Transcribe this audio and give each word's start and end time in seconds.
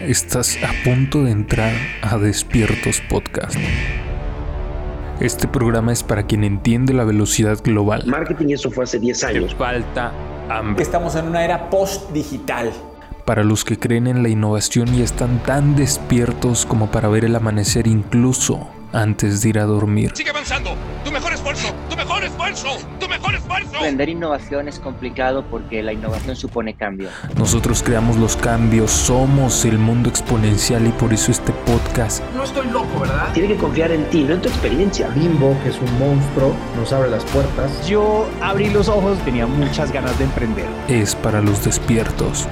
Estás 0.00 0.56
a 0.64 0.72
punto 0.82 1.24
de 1.24 1.30
entrar 1.30 1.74
a 2.00 2.16
Despiertos 2.16 3.02
Podcast. 3.10 3.54
Este 5.20 5.46
programa 5.46 5.92
es 5.92 6.02
para 6.02 6.22
quien 6.22 6.42
entiende 6.42 6.94
la 6.94 7.04
velocidad 7.04 7.58
global. 7.62 8.04
Marketing 8.06 8.48
eso 8.48 8.70
fue 8.70 8.84
hace 8.84 8.98
10 8.98 9.24
años. 9.24 9.54
falta 9.54 10.10
hambre. 10.48 10.82
Estamos 10.82 11.16
en 11.16 11.26
una 11.26 11.44
era 11.44 11.68
post-digital. 11.68 12.72
Para 13.26 13.44
los 13.44 13.62
que 13.62 13.78
creen 13.78 14.06
en 14.06 14.22
la 14.22 14.30
innovación 14.30 14.94
y 14.94 15.02
están 15.02 15.42
tan 15.42 15.76
despiertos 15.76 16.64
como 16.64 16.90
para 16.90 17.10
ver 17.10 17.26
el 17.26 17.36
amanecer 17.36 17.86
incluso 17.86 18.70
antes 18.92 19.42
de 19.42 19.48
ir 19.50 19.58
a 19.58 19.64
dormir. 19.64 20.12
Sigue 20.14 20.30
avanzando. 20.30 20.74
Tu 21.04 21.10
mejor 21.12 21.32
esfuerzo. 21.32 21.68
Tu 21.88 21.96
mejor 21.96 22.24
esfuerzo. 22.24 22.68
Tu 22.98 23.08
mejor 23.08 23.34
esfuerzo. 23.34 23.80
Vender 23.80 24.08
innovación 24.08 24.68
es 24.68 24.78
complicado 24.78 25.44
porque 25.50 25.82
la 25.82 25.92
innovación 25.92 26.36
supone 26.36 26.74
cambio. 26.74 27.08
Nosotros 27.36 27.82
creamos 27.82 28.16
los 28.16 28.36
cambios, 28.36 28.90
somos 28.90 29.64
el 29.64 29.78
mundo 29.78 30.08
exponencial 30.10 30.86
y 30.86 30.90
por 30.90 31.12
eso 31.12 31.30
este 31.30 31.52
podcast 31.52 32.22
No 32.34 32.44
estoy 32.44 32.68
loco, 32.68 33.00
¿verdad? 33.00 33.32
Tiene 33.32 33.48
que 33.48 33.56
confiar 33.56 33.90
en 33.92 34.04
ti, 34.10 34.24
no 34.24 34.34
en 34.34 34.42
tu 34.42 34.48
experiencia. 34.48 35.08
Bimbo, 35.08 35.56
que 35.62 35.70
es 35.70 35.78
un 35.78 35.98
monstruo, 35.98 36.54
nos 36.76 36.92
abre 36.92 37.10
las 37.10 37.24
puertas. 37.26 37.86
Yo 37.88 38.28
abrí 38.40 38.70
los 38.70 38.88
ojos, 38.88 39.18
tenía 39.24 39.46
muchas 39.46 39.92
ganas 39.92 40.16
de 40.18 40.24
emprender. 40.24 40.66
es 40.88 41.14
para 41.14 41.40
los 41.40 41.64
despiertos. 41.64 42.46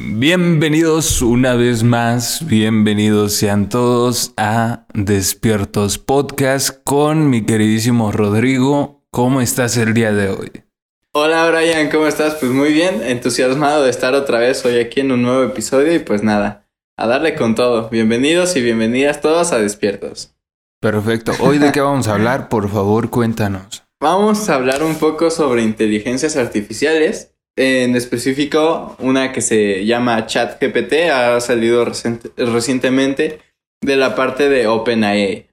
Bienvenidos 0.00 1.22
una 1.22 1.56
vez 1.56 1.82
más, 1.82 2.46
bienvenidos 2.46 3.32
sean 3.32 3.68
todos 3.68 4.32
a 4.36 4.86
Despiertos 4.94 5.98
Podcast 5.98 6.70
con 6.84 7.28
mi 7.28 7.44
queridísimo 7.44 8.12
Rodrigo. 8.12 9.02
¿Cómo 9.10 9.40
estás 9.40 9.76
el 9.76 9.94
día 9.94 10.12
de 10.12 10.28
hoy? 10.28 10.52
Hola 11.12 11.50
Brian, 11.50 11.90
¿cómo 11.90 12.06
estás? 12.06 12.36
Pues 12.36 12.52
muy 12.52 12.72
bien, 12.72 13.02
entusiasmado 13.02 13.82
de 13.82 13.90
estar 13.90 14.14
otra 14.14 14.38
vez 14.38 14.64
hoy 14.64 14.78
aquí 14.78 15.00
en 15.00 15.10
un 15.10 15.22
nuevo 15.22 15.42
episodio 15.42 15.92
y 15.92 15.98
pues 15.98 16.22
nada, 16.22 16.68
a 16.96 17.08
darle 17.08 17.34
con 17.34 17.56
todo. 17.56 17.88
Bienvenidos 17.88 18.54
y 18.54 18.62
bienvenidas 18.62 19.20
todos 19.20 19.50
a 19.50 19.58
Despiertos. 19.58 20.32
Perfecto. 20.80 21.32
Hoy 21.40 21.58
de 21.58 21.72
qué 21.72 21.80
vamos 21.80 22.06
a 22.06 22.14
hablar, 22.14 22.48
por 22.48 22.70
favor, 22.70 23.10
cuéntanos. 23.10 23.82
Vamos 24.00 24.48
a 24.48 24.54
hablar 24.54 24.84
un 24.84 24.94
poco 24.94 25.28
sobre 25.28 25.64
inteligencias 25.64 26.36
artificiales, 26.36 27.34
en 27.58 27.96
específico 27.96 28.96
una 29.00 29.32
que 29.32 29.40
se 29.40 29.84
llama 29.84 30.26
ChatGPT, 30.26 31.10
ha 31.12 31.40
salido 31.40 31.84
recientemente 32.36 33.40
de 33.80 33.96
la 33.96 34.14
parte 34.14 34.48
de 34.48 34.68
OpenAI. 34.68 35.48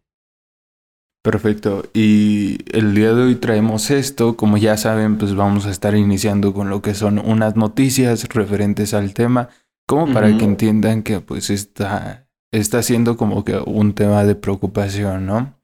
Perfecto. 1.23 1.89
Y 1.91 2.59
el 2.71 2.93
día 2.93 3.11
de 3.13 3.23
hoy 3.23 3.35
traemos 3.35 3.89
esto. 3.89 4.37
Como 4.37 4.57
ya 4.57 4.77
saben, 4.77 5.17
pues 5.17 5.33
vamos 5.33 5.65
a 5.65 5.71
estar 5.71 5.95
iniciando 5.95 6.53
con 6.53 6.69
lo 6.69 6.83
que 6.83 6.93
son 6.93 7.17
unas 7.17 7.55
noticias 7.55 8.27
referentes 8.29 8.93
al 8.93 9.15
tema, 9.15 9.49
como 9.87 10.13
para 10.13 10.37
que 10.37 10.45
entiendan 10.45 11.01
que 11.01 11.21
pues 11.21 11.49
está, 11.49 12.27
está 12.51 12.83
siendo 12.83 13.17
como 13.17 13.43
que 13.43 13.57
un 13.57 13.95
tema 13.95 14.23
de 14.23 14.35
preocupación, 14.35 15.25
¿no? 15.25 15.54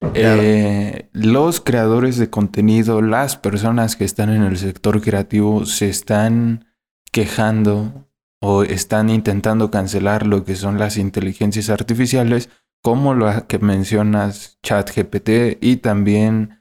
Claro. 0.00 0.42
Eh, 0.42 1.08
los 1.12 1.60
creadores 1.60 2.18
de 2.18 2.28
contenido, 2.28 3.00
las 3.00 3.36
personas 3.36 3.96
que 3.96 4.04
están 4.04 4.30
en 4.30 4.42
el 4.42 4.58
sector 4.58 5.00
creativo 5.00 5.64
se 5.64 5.88
están 5.88 6.66
quejando 7.10 8.06
o 8.40 8.62
están 8.62 9.08
intentando 9.08 9.70
cancelar 9.70 10.26
lo 10.26 10.44
que 10.44 10.54
son 10.54 10.78
las 10.78 10.98
inteligencias 10.98 11.70
artificiales 11.70 12.50
como 12.82 13.14
la 13.14 13.46
que 13.46 13.58
mencionas 13.58 14.58
ChatGPT 14.62 15.58
y 15.60 15.78
también 15.78 16.60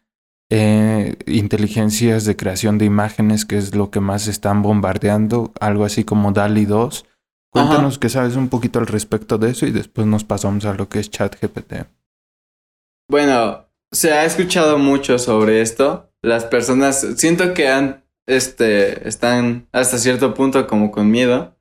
eh, 0.50 1.18
inteligencias 1.28 2.26
de 2.26 2.36
creación 2.36 2.78
de 2.78 2.86
imágenes, 2.86 3.46
que 3.46 3.58
es 3.58 3.76
lo 3.76 3.92
que 3.92 4.00
más 4.00 4.28
están 4.28 4.62
bombardeando, 4.62 5.54
algo 5.60 5.86
así 5.86 6.04
como 6.04 6.32
DALI 6.32 6.66
2. 6.66 7.06
Cuéntanos 7.52 8.00
que 8.00 8.10
sabes 8.10 8.36
un 8.36 8.50
poquito 8.50 8.80
al 8.80 8.88
respecto 8.88 9.38
de 9.38 9.52
eso 9.52 9.66
y 9.66 9.72
después 9.72 10.08
nos 10.08 10.24
pasamos 10.24 10.66
a 10.66 10.74
lo 10.74 10.90
que 10.90 11.00
es 11.00 11.10
ChatGPT. 11.10 11.74
Bueno, 13.10 13.70
se 13.92 14.14
ha 14.14 14.26
escuchado 14.26 14.78
mucho 14.78 15.20
sobre 15.20 15.62
esto. 15.62 16.12
Las 16.24 16.46
personas 16.46 17.06
siento 17.18 17.54
que 17.54 17.68
han, 17.68 18.04
este, 18.28 19.08
están 19.08 19.68
hasta 19.72 19.98
cierto 19.98 20.34
punto 20.34 20.66
como 20.68 20.92
con 20.92 21.12
miedo 21.12 21.56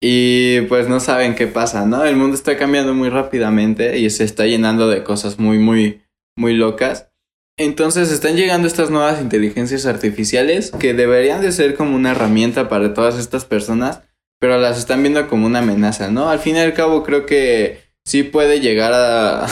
y 0.00 0.60
pues 0.62 0.88
no 0.88 1.00
saben 1.00 1.34
qué 1.34 1.48
pasa, 1.48 1.84
¿no? 1.84 2.04
El 2.04 2.16
mundo 2.16 2.36
está 2.36 2.56
cambiando 2.56 2.94
muy 2.94 3.08
rápidamente 3.08 3.98
y 3.98 4.08
se 4.10 4.24
está 4.24 4.46
llenando 4.46 4.88
de 4.88 5.02
cosas 5.02 5.38
muy, 5.40 5.58
muy, 5.58 6.02
muy 6.36 6.54
locas. 6.54 7.10
Entonces 7.56 8.12
están 8.12 8.36
llegando 8.36 8.68
estas 8.68 8.90
nuevas 8.90 9.20
inteligencias 9.20 9.84
artificiales 9.86 10.70
que 10.78 10.94
deberían 10.94 11.42
de 11.42 11.50
ser 11.50 11.74
como 11.74 11.96
una 11.96 12.12
herramienta 12.12 12.68
para 12.68 12.94
todas 12.94 13.18
estas 13.18 13.44
personas, 13.44 14.02
pero 14.38 14.58
las 14.58 14.78
están 14.78 15.02
viendo 15.02 15.26
como 15.26 15.46
una 15.46 15.58
amenaza, 15.58 16.08
¿no? 16.12 16.30
Al 16.30 16.38
fin 16.38 16.54
y 16.54 16.60
al 16.60 16.74
cabo 16.74 17.02
creo 17.02 17.26
que 17.26 17.87
sí 18.08 18.22
puede 18.22 18.60
llegar 18.60 18.92
a, 18.94 19.46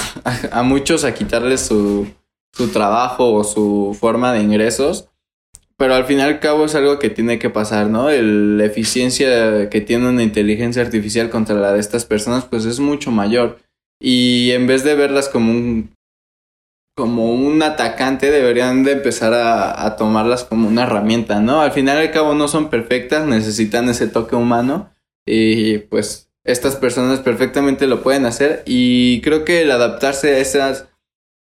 a, 0.50 0.62
muchos 0.62 1.04
a 1.04 1.12
quitarles 1.12 1.60
su, 1.60 2.06
su 2.54 2.68
trabajo 2.68 3.32
o 3.34 3.44
su 3.44 3.94
forma 4.00 4.32
de 4.32 4.40
ingresos, 4.40 5.08
pero 5.76 5.94
al 5.94 6.06
fin 6.06 6.18
y 6.20 6.22
al 6.22 6.40
cabo 6.40 6.64
es 6.64 6.74
algo 6.74 6.98
que 6.98 7.10
tiene 7.10 7.38
que 7.38 7.50
pasar, 7.50 7.88
¿no? 7.88 8.08
El- 8.08 8.56
la 8.56 8.64
eficiencia 8.64 9.68
que 9.68 9.82
tiene 9.82 10.08
una 10.08 10.22
inteligencia 10.22 10.80
artificial 10.82 11.28
contra 11.28 11.54
la 11.56 11.72
de 11.74 11.80
estas 11.80 12.06
personas 12.06 12.46
pues 12.46 12.64
es 12.64 12.80
mucho 12.80 13.10
mayor 13.10 13.58
y 14.00 14.52
en 14.52 14.66
vez 14.66 14.84
de 14.84 14.94
verlas 14.94 15.28
como 15.28 15.50
un 15.52 15.94
como 16.96 17.30
un 17.34 17.62
atacante 17.62 18.30
deberían 18.30 18.82
de 18.82 18.92
empezar 18.92 19.34
a, 19.34 19.84
a 19.84 19.96
tomarlas 19.96 20.44
como 20.44 20.66
una 20.66 20.84
herramienta, 20.84 21.40
¿no? 21.40 21.60
Al 21.60 21.72
final 21.72 21.98
y 21.98 22.06
al 22.06 22.10
cabo 22.10 22.32
no 22.34 22.48
son 22.48 22.70
perfectas, 22.70 23.26
necesitan 23.26 23.90
ese 23.90 24.08
toque 24.08 24.34
humano 24.34 24.90
y 25.26 25.76
pues 25.78 26.30
estas 26.46 26.76
personas 26.76 27.20
perfectamente 27.20 27.86
lo 27.86 28.02
pueden 28.02 28.26
hacer 28.26 28.62
y 28.66 29.20
creo 29.20 29.44
que 29.44 29.62
el 29.62 29.70
adaptarse 29.70 30.34
a 30.34 30.38
esas 30.38 30.88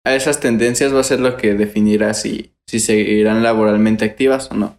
a 0.04 0.14
esas 0.14 0.40
tendencias 0.40 0.94
va 0.94 1.00
a 1.00 1.04
ser 1.04 1.20
lo 1.20 1.36
que 1.36 1.54
definirá 1.54 2.14
si 2.14 2.52
si 2.66 2.80
seguirán 2.80 3.42
laboralmente 3.42 4.04
activas 4.04 4.50
o 4.50 4.54
no. 4.54 4.78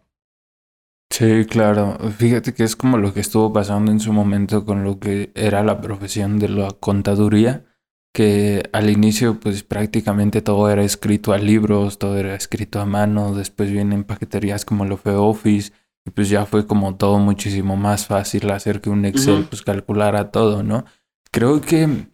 Sí, 1.11 1.45
claro. 1.45 1.97
Fíjate 2.17 2.53
que 2.53 2.63
es 2.63 2.75
como 2.75 2.97
lo 2.97 3.13
que 3.13 3.19
estuvo 3.19 3.51
pasando 3.51 3.91
en 3.91 3.99
su 3.99 4.13
momento 4.13 4.63
con 4.63 4.83
lo 4.83 4.99
que 4.99 5.31
era 5.33 5.63
la 5.63 5.81
profesión 5.81 6.37
de 6.37 6.49
la 6.49 6.69
contaduría, 6.79 7.65
que 8.13 8.69
al 8.73 8.91
inicio 8.91 9.39
pues 9.39 9.63
prácticamente 9.63 10.43
todo 10.43 10.69
era 10.69 10.83
escrito 10.83 11.33
a 11.33 11.39
libros, 11.39 11.97
todo 11.97 12.17
era 12.17 12.35
escrito 12.35 12.79
a 12.79 12.85
mano, 12.85 13.33
después 13.33 13.71
vienen 13.71 14.03
paqueterías 14.03 14.65
como 14.65 14.85
lo 14.85 14.97
fue 14.97 15.15
Office 15.15 15.71
y 16.05 16.11
pues 16.11 16.29
ya 16.29 16.45
fue 16.45 16.65
como 16.65 16.95
todo 16.95 17.19
muchísimo 17.19 17.75
más 17.75 18.07
fácil 18.07 18.49
hacer 18.51 18.81
que 18.81 18.89
un 18.89 19.05
Excel 19.05 19.39
Ujú. 19.41 19.49
pues 19.49 19.61
calculara 19.61 20.31
todo, 20.31 20.63
¿no? 20.63 20.85
Creo 21.31 21.61
que 21.61 22.07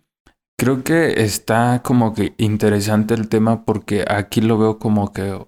creo 0.58 0.84
que 0.84 1.24
está 1.24 1.82
como 1.84 2.14
que 2.14 2.34
interesante 2.38 3.14
el 3.14 3.28
tema 3.28 3.66
porque 3.66 4.06
aquí 4.08 4.42
lo 4.42 4.58
veo 4.58 4.80
como 4.80 5.12
que 5.12 5.46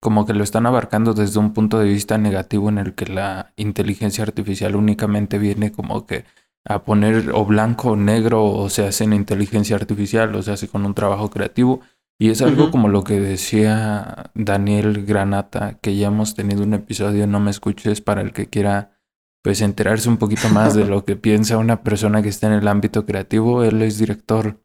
como 0.00 0.26
que 0.26 0.34
lo 0.34 0.44
están 0.44 0.66
abarcando 0.66 1.12
desde 1.12 1.40
un 1.40 1.52
punto 1.52 1.78
de 1.80 1.86
vista 1.86 2.18
negativo 2.18 2.68
en 2.68 2.78
el 2.78 2.94
que 2.94 3.06
la 3.06 3.52
inteligencia 3.56 4.22
artificial 4.22 4.76
únicamente 4.76 5.38
viene 5.38 5.72
como 5.72 6.06
que 6.06 6.24
a 6.64 6.84
poner 6.84 7.30
o 7.34 7.44
blanco 7.44 7.90
o 7.92 7.96
negro 7.96 8.44
o 8.44 8.68
se 8.68 8.86
hace 8.86 9.04
en 9.04 9.12
inteligencia 9.12 9.74
artificial 9.74 10.34
o 10.34 10.42
se 10.42 10.52
hace 10.52 10.68
con 10.68 10.84
un 10.84 10.94
trabajo 10.94 11.30
creativo. 11.30 11.80
Y 12.20 12.30
es 12.30 12.42
algo 12.42 12.72
como 12.72 12.88
lo 12.88 13.04
que 13.04 13.20
decía 13.20 14.32
Daniel 14.34 15.06
Granata, 15.06 15.78
que 15.80 15.96
ya 15.96 16.08
hemos 16.08 16.34
tenido 16.34 16.64
un 16.64 16.74
episodio, 16.74 17.28
no 17.28 17.38
me 17.38 17.52
escuches, 17.52 18.00
para 18.00 18.22
el 18.22 18.32
que 18.32 18.48
quiera 18.48 18.98
pues 19.40 19.60
enterarse 19.60 20.08
un 20.08 20.16
poquito 20.16 20.48
más 20.48 20.74
de 20.74 20.84
lo 20.88 21.04
que 21.04 21.14
piensa 21.14 21.58
una 21.58 21.84
persona 21.84 22.20
que 22.20 22.28
está 22.28 22.48
en 22.48 22.54
el 22.54 22.66
ámbito 22.66 23.06
creativo. 23.06 23.62
Él 23.62 23.82
es 23.82 23.98
director 23.98 24.60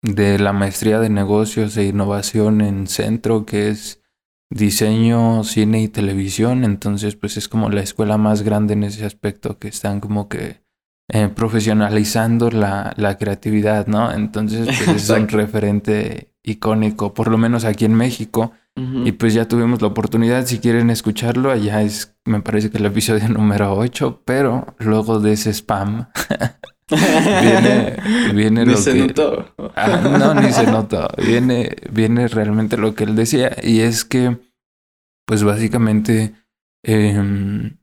de 0.00 0.38
la 0.38 0.54
maestría 0.54 0.98
de 1.00 1.10
negocios 1.10 1.76
e 1.76 1.84
innovación 1.84 2.62
en 2.62 2.86
Centro, 2.86 3.44
que 3.44 3.68
es 3.68 4.00
diseño, 4.48 5.44
cine 5.44 5.82
y 5.82 5.88
televisión. 5.88 6.64
Entonces, 6.64 7.14
pues 7.14 7.36
es 7.36 7.46
como 7.46 7.68
la 7.68 7.82
escuela 7.82 8.16
más 8.16 8.40
grande 8.40 8.72
en 8.72 8.84
ese 8.84 9.04
aspecto, 9.04 9.58
que 9.58 9.68
están 9.68 10.00
como 10.00 10.30
que 10.30 10.62
eh, 11.08 11.28
profesionalizando 11.28 12.50
la, 12.50 12.94
la 12.96 13.18
creatividad, 13.18 13.86
¿no? 13.86 14.10
Entonces, 14.10 14.66
pues 14.66 14.88
es 14.88 15.10
un 15.10 15.28
referente 15.28 16.29
icónico, 16.42 17.14
por 17.14 17.28
lo 17.30 17.38
menos 17.38 17.64
aquí 17.64 17.84
en 17.84 17.94
México. 17.94 18.52
Y 19.04 19.12
pues 19.12 19.34
ya 19.34 19.46
tuvimos 19.46 19.82
la 19.82 19.88
oportunidad, 19.88 20.46
si 20.46 20.58
quieren 20.58 20.88
escucharlo, 20.88 21.50
allá 21.50 21.82
es, 21.82 22.16
me 22.24 22.40
parece 22.40 22.70
que 22.70 22.78
el 22.78 22.86
episodio 22.86 23.28
número 23.28 23.76
8, 23.76 24.22
pero 24.24 24.74
luego 24.78 25.20
de 25.20 25.32
ese 25.32 25.52
spam 25.52 26.06
viene, 26.90 27.96
viene 28.34 28.64
Ni 28.64 28.72
lo 28.72 28.78
se 28.78 28.92
que... 28.94 28.98
notó. 29.00 29.54
Ah, 29.76 30.00
no, 30.18 30.34
ni 30.34 30.52
se 30.52 30.66
nota. 30.66 31.08
Viene, 31.18 31.76
viene 31.90 32.28
realmente 32.28 32.76
lo 32.76 32.94
que 32.94 33.04
él 33.04 33.16
decía. 33.16 33.54
Y 33.62 33.80
es 33.80 34.04
que, 34.04 34.38
pues 35.26 35.44
básicamente, 35.44 36.34
em, 36.82 37.78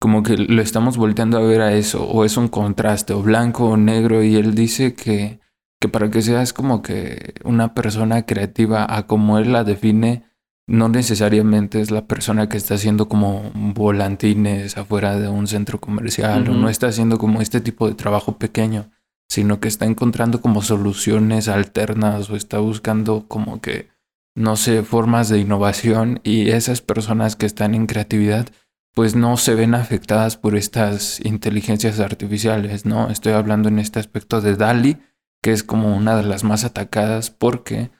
como 0.00 0.22
que 0.22 0.36
lo 0.36 0.62
estamos 0.62 0.96
volteando 0.96 1.38
a 1.38 1.42
ver 1.42 1.60
a 1.60 1.74
eso. 1.74 2.06
O 2.06 2.24
es 2.24 2.36
un 2.36 2.48
contraste, 2.48 3.12
o 3.12 3.22
blanco 3.22 3.68
o 3.70 3.76
negro. 3.76 4.22
Y 4.22 4.36
él 4.36 4.54
dice 4.54 4.94
que, 4.94 5.40
que 5.80 5.88
para 5.88 6.10
que 6.10 6.22
seas 6.22 6.52
como 6.52 6.82
que 6.82 7.34
una 7.44 7.74
persona 7.74 8.26
creativa 8.26 8.86
a 8.88 9.06
como 9.06 9.38
él 9.38 9.52
la 9.52 9.64
define, 9.64 10.24
no 10.66 10.88
necesariamente 10.88 11.80
es 11.80 11.90
la 11.90 12.06
persona 12.06 12.48
que 12.48 12.56
está 12.56 12.74
haciendo 12.74 13.08
como 13.08 13.50
volantines 13.54 14.76
afuera 14.76 15.18
de 15.18 15.28
un 15.28 15.46
centro 15.46 15.80
comercial 15.80 16.48
o 16.48 16.52
no 16.52 16.68
está 16.68 16.88
haciendo 16.88 17.16
como 17.18 17.40
este 17.40 17.60
tipo 17.60 17.88
de 17.88 17.94
trabajo 17.94 18.36
pequeño, 18.36 18.90
sino 19.28 19.60
que 19.60 19.68
está 19.68 19.86
encontrando 19.86 20.42
como 20.42 20.60
soluciones 20.62 21.48
alternas 21.48 22.28
o 22.28 22.36
está 22.36 22.58
buscando 22.58 23.26
como 23.28 23.60
que, 23.62 23.88
no 24.34 24.56
sé, 24.56 24.82
formas 24.82 25.30
de 25.30 25.38
innovación 25.38 26.20
y 26.22 26.50
esas 26.50 26.82
personas 26.82 27.34
que 27.34 27.46
están 27.46 27.74
en 27.74 27.86
creatividad 27.86 28.48
pues 28.94 29.14
no 29.14 29.36
se 29.36 29.54
ven 29.54 29.76
afectadas 29.76 30.36
por 30.36 30.56
estas 30.56 31.24
inteligencias 31.24 32.00
artificiales, 32.00 32.84
¿no? 32.84 33.10
Estoy 33.10 33.32
hablando 33.32 33.68
en 33.68 33.78
este 33.78 34.00
aspecto 34.00 34.40
de 34.40 34.56
DALI, 34.56 34.96
que 35.42 35.52
es 35.52 35.62
como 35.62 35.96
una 35.96 36.16
de 36.16 36.24
las 36.24 36.44
más 36.44 36.64
atacadas 36.64 37.30
porque 37.30 37.90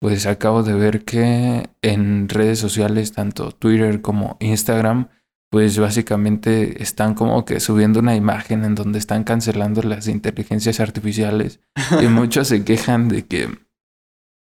pues 0.00 0.26
acabo 0.26 0.62
de 0.62 0.74
ver 0.74 1.04
que 1.04 1.70
en 1.82 2.28
redes 2.28 2.58
sociales, 2.58 3.12
tanto 3.12 3.52
Twitter 3.52 4.02
como 4.02 4.36
Instagram, 4.40 5.08
pues 5.50 5.78
básicamente 5.78 6.82
están 6.82 7.14
como 7.14 7.44
que 7.44 7.60
subiendo 7.60 8.00
una 8.00 8.14
imagen 8.14 8.64
en 8.64 8.74
donde 8.74 8.98
están 8.98 9.24
cancelando 9.24 9.82
las 9.82 10.06
inteligencias 10.08 10.80
artificiales 10.80 11.60
y 12.02 12.08
muchos 12.08 12.48
se 12.48 12.64
quejan 12.64 13.08
de 13.08 13.26
que 13.26 13.48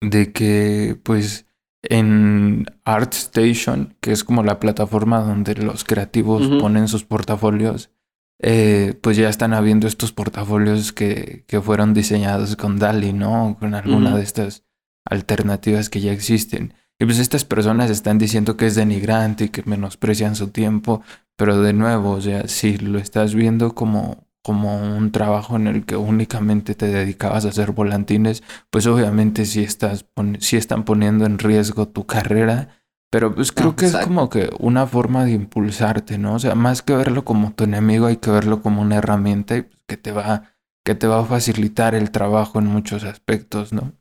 de 0.03 0.33
que 0.33 0.99
pues 1.03 1.47
en 1.83 2.67
ArtStation, 2.85 3.97
que 4.01 4.13
es 4.13 4.25
como 4.25 4.43
la 4.43 4.59
plataforma 4.59 5.21
donde 5.21 5.55
los 5.55 5.85
creativos 5.85 6.49
ponen 6.61 6.89
sus 6.89 7.05
portafolios, 7.05 7.91
eh, 8.39 8.99
pues 9.01 9.17
ya 9.17 9.29
están 9.29 9.55
habiendo 9.55 9.87
estos 9.87 10.13
portafolios 10.13 10.93
que, 10.93 11.45
que, 11.47 11.61
fueron 11.61 11.95
diseñados 11.95 12.57
con 12.57 12.79
DALI, 12.79 13.13
¿no? 13.13 13.57
Con 13.59 13.75
alguna 13.75 14.15
de 14.17 14.23
estas 14.23 14.65
alternativas 15.05 15.89
que 15.89 16.01
ya 16.01 16.13
existen. 16.13 16.75
Y 16.99 17.05
pues 17.05 17.19
estas 17.19 17.45
personas 17.45 17.91
están 17.91 18.19
diciendo 18.19 18.57
que 18.57 18.67
es 18.67 18.75
denigrante 18.75 19.45
y 19.45 19.49
que 19.51 19.63
menosprecian 19.65 20.35
su 20.35 20.49
tiempo, 20.49 21.03
pero 21.37 21.61
de 21.61 21.73
nuevo, 21.73 22.13
o 22.13 22.21
sea, 22.21 22.49
si 22.49 22.79
lo 22.79 22.99
estás 22.99 23.35
viendo 23.35 23.75
como, 23.75 24.27
como 24.43 24.97
un 24.97 25.13
trabajo 25.13 25.57
en 25.57 25.67
el 25.67 25.85
que 25.85 25.97
únicamente 25.97 26.75
te 26.75 26.87
dedicabas 26.87 27.45
a 27.45 27.51
hacer 27.51 27.73
volantines, 27.73 28.43
pues 28.71 28.87
obviamente 28.87 29.45
sí, 29.45 29.63
estás 29.63 30.07
sí 30.41 30.57
están 30.57 30.85
poniendo 30.85 31.27
en 31.27 31.39
riesgo 31.39 31.89
tu 31.89 32.07
carrera, 32.07 32.83
pero 33.11 33.35
pues 33.35 33.53
creo 33.53 33.77
que 33.77 33.87
es 33.87 33.97
como 33.97 34.29
que 34.29 34.51
una 34.59 34.87
forma 34.87 35.25
de 35.25 35.33
impulsarte, 35.33 36.19
¿no? 36.19 36.35
O 36.35 36.39
sea, 36.39 36.55
más 36.55 36.83
que 36.83 36.95
verlo 36.95 37.25
como 37.25 37.53
tu 37.53 37.65
enemigo, 37.65 38.07
hay 38.07 38.17
que 38.17 38.31
verlo 38.31 38.63
como 38.63 38.83
una 38.83 38.97
herramienta 38.97 39.55
pues, 39.55 39.79
que 39.87 39.97
te 39.97 40.13
va, 40.13 40.55
que 40.85 40.95
te 40.95 41.07
va 41.07 41.21
a 41.21 41.25
facilitar 41.25 41.95
el 41.95 42.11
trabajo 42.11 42.59
en 42.59 42.67
muchos 42.67 43.05
aspectos, 43.05 43.73
¿no? 43.73 43.93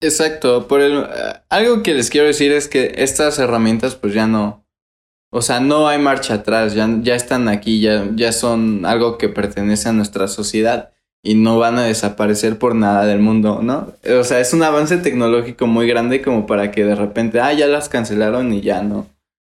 Exacto, 0.00 0.68
por 0.68 0.80
el, 0.80 1.04
algo 1.48 1.82
que 1.82 1.92
les 1.92 2.08
quiero 2.08 2.28
decir 2.28 2.52
es 2.52 2.68
que 2.68 2.94
estas 2.98 3.38
herramientas 3.40 3.96
pues 3.96 4.14
ya 4.14 4.28
no, 4.28 4.64
o 5.30 5.42
sea, 5.42 5.60
no 5.60 5.88
hay 5.88 5.98
marcha 5.98 6.34
atrás, 6.34 6.74
ya, 6.74 6.88
ya 7.02 7.16
están 7.16 7.48
aquí, 7.48 7.80
ya, 7.80 8.08
ya 8.14 8.32
son 8.32 8.86
algo 8.86 9.18
que 9.18 9.28
pertenece 9.28 9.88
a 9.88 9.92
nuestra 9.92 10.28
sociedad 10.28 10.92
y 11.22 11.34
no 11.34 11.58
van 11.58 11.78
a 11.78 11.84
desaparecer 11.84 12.58
por 12.58 12.74
nada 12.74 13.06
del 13.06 13.18
mundo, 13.18 13.60
¿no? 13.62 13.92
O 14.18 14.24
sea, 14.24 14.40
es 14.40 14.52
un 14.52 14.62
avance 14.62 14.96
tecnológico 14.98 15.66
muy 15.66 15.86
grande 15.86 16.22
como 16.22 16.46
para 16.46 16.70
que 16.70 16.84
de 16.84 16.94
repente, 16.94 17.40
ah, 17.40 17.52
ya 17.52 17.66
las 17.66 17.88
cancelaron 17.88 18.52
y 18.52 18.60
ya 18.60 18.82
no, 18.82 19.06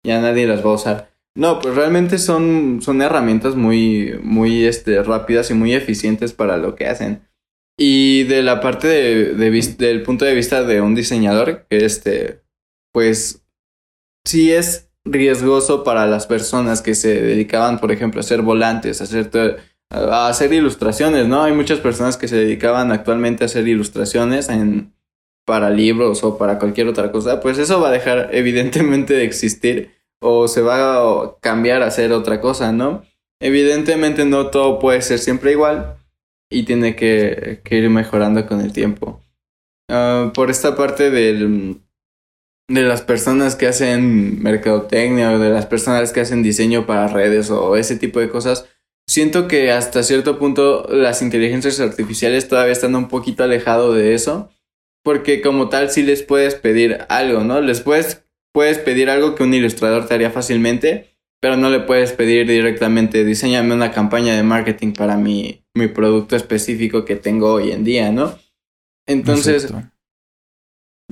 ya 0.04 0.20
nadie 0.22 0.48
las 0.48 0.66
va 0.66 0.72
a 0.72 0.76
usar. 0.76 1.12
No, 1.36 1.60
pues 1.60 1.76
realmente 1.76 2.18
son, 2.18 2.82
son 2.82 3.02
herramientas 3.02 3.56
muy, 3.56 4.20
muy 4.22 4.66
este, 4.66 5.02
rápidas 5.02 5.50
y 5.50 5.54
muy 5.54 5.74
eficientes 5.74 6.34
para 6.34 6.58
lo 6.58 6.76
que 6.76 6.88
hacen. 6.88 7.22
Y 7.78 8.24
de 8.24 8.44
la 8.44 8.60
parte 8.60 8.88
de, 8.88 9.74
del 9.78 10.04
punto 10.04 10.26
de 10.26 10.36
vista 10.36 10.64
de 10.64 10.82
un 10.82 10.94
diseñador, 10.94 11.66
este, 11.70 12.42
pues 12.92 13.44
sí 14.26 14.52
es 14.52 14.90
riesgoso 15.06 15.84
para 15.84 16.06
las 16.06 16.28
personas 16.28 16.82
que 16.82 16.96
se 16.96 17.22
dedicaban, 17.22 17.80
por 17.80 17.92
ejemplo, 17.92 18.20
a 18.20 18.24
hacer 18.24 18.42
volantes, 18.42 19.02
a 19.02 19.06
hacer, 19.06 19.60
a 19.92 20.28
hacer 20.28 20.54
ilustraciones, 20.54 21.28
¿no? 21.28 21.44
Hay 21.44 21.54
muchas 21.54 21.80
personas 21.80 22.18
que 22.18 22.28
se 22.28 22.38
dedicaban 22.38 22.92
actualmente 22.92 23.44
a 23.44 23.46
hacer 23.46 23.68
ilustraciones 23.68 24.50
en, 24.50 24.94
para 25.46 25.70
libros 25.70 26.24
o 26.24 26.38
para 26.38 26.58
cualquier 26.58 26.88
otra 26.88 27.12
cosa, 27.12 27.42
pues 27.42 27.58
eso 27.58 27.82
va 27.82 27.90
a 27.90 27.92
dejar 27.92 28.30
evidentemente 28.34 29.14
de 29.14 29.26
existir 29.26 29.92
o 30.22 30.48
se 30.48 30.62
va 30.62 30.98
a 30.98 31.36
cambiar 31.42 31.82
a 31.84 31.88
hacer 31.88 32.12
otra 32.14 32.42
cosa, 32.42 32.72
¿no? 32.72 33.04
Evidentemente 33.42 34.24
no 34.26 34.48
todo 34.48 34.80
puede 34.80 35.02
ser 35.02 35.18
siempre 35.20 35.52
igual, 35.52 35.98
y 36.52 36.64
tiene 36.64 36.96
que, 36.96 37.62
ir 37.72 37.90
mejorando 37.90 38.46
con 38.46 38.62
el 38.62 38.74
tiempo. 38.74 39.24
Ah, 39.90 40.32
por 40.36 40.52
esta 40.52 40.76
parte 40.76 41.10
del, 41.10 41.82
de 42.70 42.82
las 42.84 43.02
personas 43.02 43.56
que 43.56 43.68
hacen 43.68 44.44
mercadotecnia 44.44 45.32
o 45.32 45.40
de 45.40 45.50
las 45.50 45.66
personas 45.66 46.12
que 46.12 46.20
hacen 46.20 46.44
diseño 46.44 46.86
para 46.86 47.08
redes 47.08 47.50
o 47.50 47.76
ese 47.78 47.96
tipo 47.96 48.20
de 48.20 48.30
cosas, 48.30 48.68
siento 49.12 49.50
que 49.50 49.72
hasta 49.72 50.04
cierto 50.04 50.40
punto 50.40 50.88
las 50.90 51.22
inteligencias 51.22 51.82
artificiales 51.82 52.48
todavía 52.48 52.72
están 52.72 52.96
un 52.96 53.10
poquito 53.10 53.44
alejado 53.44 53.94
de 53.94 54.14
eso, 54.14 54.50
porque 55.04 55.42
como 55.42 55.68
tal 55.68 55.92
sí 55.92 56.02
les 56.02 56.24
puedes 56.24 56.56
pedir 56.56 57.00
algo, 57.10 57.44
¿no? 57.44 57.60
Les 57.60 57.82
puedes, 57.82 58.24
puedes 58.54 58.78
pedir 58.78 59.10
algo 59.10 59.36
que 59.36 59.44
un 59.44 59.54
ilustrador 59.54 60.08
te 60.08 60.14
haría 60.14 60.32
fácilmente, 60.32 61.10
pero 61.42 61.58
no 61.58 61.70
le 61.70 61.82
puedes 61.82 62.14
pedir 62.14 62.48
directamente, 62.48 63.26
diseñame 63.26 63.74
una 63.74 63.92
campaña 63.92 64.34
de 64.34 64.44
marketing 64.44 64.94
para 64.94 65.18
mi, 65.18 65.66
mi 65.76 65.88
producto 65.90 66.38
específico 66.38 67.04
que 67.04 67.18
tengo 67.18 67.52
hoy 67.52 67.74
en 67.74 67.84
día, 67.84 68.14
¿no? 68.14 68.40
Entonces, 69.08 69.74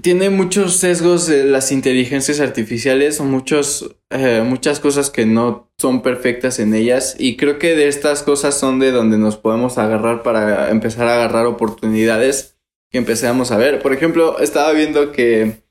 tiene 0.02 0.30
muchos 0.30 0.78
sesgos 0.78 1.28
de 1.28 1.44
las 1.46 1.72
inteligencias 1.72 2.40
artificiales, 2.40 3.20
muchos, 3.22 3.96
eh, 4.10 4.44
muchas 4.46 4.80
cosas 4.80 5.10
que 5.10 5.26
no 5.26 5.72
son 5.78 6.02
perfectas 6.02 6.60
en 6.60 6.74
ellas 6.74 7.16
y 7.18 7.38
creo 7.38 7.60
que 7.60 7.76
de 7.76 7.88
estas 7.88 8.24
cosas 8.24 8.58
son 8.58 8.80
de 8.80 8.92
donde 8.92 9.18
nos 9.18 9.38
podemos 9.38 9.78
agarrar 9.78 10.24
para 10.24 10.70
empezar 10.72 11.08
a 11.08 11.16
agarrar 11.16 11.46
oportunidades 11.46 12.58
que 12.92 12.98
empezamos 12.98 13.52
a 13.52 13.58
ver. 13.58 13.82
Por 13.82 13.94
ejemplo, 13.94 14.40
estaba 14.40 14.72
viendo 14.72 15.12
que 15.12 15.64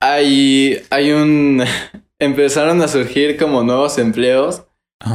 hay, 0.00 0.82
hay 0.90 1.12
un 1.12 1.62
empezaron 2.18 2.82
a 2.82 2.88
surgir 2.88 3.36
como 3.36 3.62
nuevos 3.62 3.98
empleos. 3.98 4.64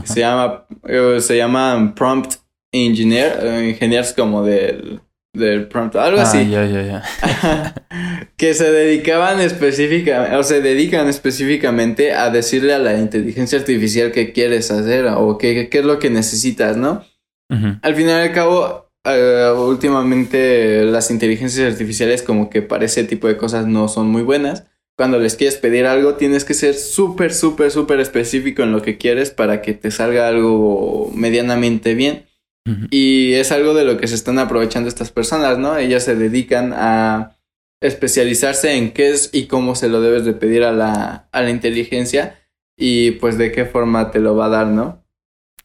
Se 0.05 0.21
llama, 0.21 0.65
eh, 0.87 1.17
se 1.19 1.35
llaman 1.35 1.93
prompt 1.93 2.35
engineer, 2.71 3.37
eh, 3.41 3.69
ingenieros 3.69 4.13
como 4.13 4.43
del, 4.43 5.01
del 5.33 5.67
prompt, 5.67 5.95
algo 5.95 6.19
ah, 6.19 6.23
así. 6.23 6.49
Ya, 6.49 6.65
ya, 6.65 6.83
ya. 6.83 7.73
que 8.37 8.53
se 8.53 8.71
dedicaban 8.71 9.41
específicamente, 9.41 10.35
o 10.35 10.43
se 10.43 10.61
dedican 10.61 11.07
específicamente 11.07 12.13
a 12.13 12.29
decirle 12.29 12.73
a 12.73 12.79
la 12.79 12.97
inteligencia 12.97 13.59
artificial 13.59 14.11
qué 14.11 14.31
quieres 14.31 14.71
hacer 14.71 15.05
o 15.07 15.37
qué, 15.37 15.69
qué 15.69 15.79
es 15.79 15.85
lo 15.85 15.99
que 15.99 16.09
necesitas, 16.09 16.77
¿no? 16.77 17.03
Al 17.83 17.93
final 17.93 18.23
y 18.23 18.29
al 18.29 18.33
cabo, 18.33 18.89
eh, 19.05 19.53
últimamente 19.55 20.85
las 20.85 21.11
inteligencias 21.11 21.71
artificiales 21.71 22.23
como 22.23 22.49
que 22.49 22.63
para 22.63 22.85
ese 22.85 23.03
tipo 23.03 23.27
de 23.27 23.37
cosas 23.37 23.67
no 23.67 23.87
son 23.87 24.07
muy 24.07 24.23
buenas 24.23 24.63
cuando 24.95 25.19
les 25.19 25.35
quieres 25.35 25.55
pedir 25.57 25.85
algo, 25.85 26.15
tienes 26.15 26.45
que 26.45 26.53
ser 26.53 26.75
súper, 26.75 27.33
súper, 27.33 27.71
súper 27.71 27.99
específico 27.99 28.61
en 28.63 28.71
lo 28.71 28.81
que 28.81 28.97
quieres 28.97 29.31
para 29.31 29.61
que 29.61 29.73
te 29.73 29.89
salga 29.91 30.27
algo 30.27 31.11
medianamente 31.15 31.95
bien. 31.95 32.25
Y 32.91 33.33
es 33.33 33.51
algo 33.51 33.73
de 33.73 33.83
lo 33.83 33.97
que 33.97 34.07
se 34.07 34.15
están 34.15 34.39
aprovechando 34.39 34.87
estas 34.87 35.11
personas, 35.11 35.57
¿no? 35.57 35.77
Ellas 35.77 36.05
se 36.05 36.15
dedican 36.15 36.71
a 36.73 37.35
especializarse 37.81 38.77
en 38.77 38.93
qué 38.93 39.09
es 39.09 39.29
y 39.33 39.47
cómo 39.47 39.75
se 39.75 39.89
lo 39.89 39.99
debes 39.99 40.23
de 40.23 40.33
pedir 40.33 40.63
a 40.63 40.71
la, 40.71 41.27
a 41.31 41.41
la 41.41 41.49
inteligencia 41.49 42.39
y 42.77 43.11
pues 43.11 43.37
de 43.37 43.51
qué 43.51 43.65
forma 43.65 44.11
te 44.11 44.19
lo 44.19 44.35
va 44.35 44.45
a 44.45 44.49
dar, 44.49 44.67
¿no? 44.67 45.03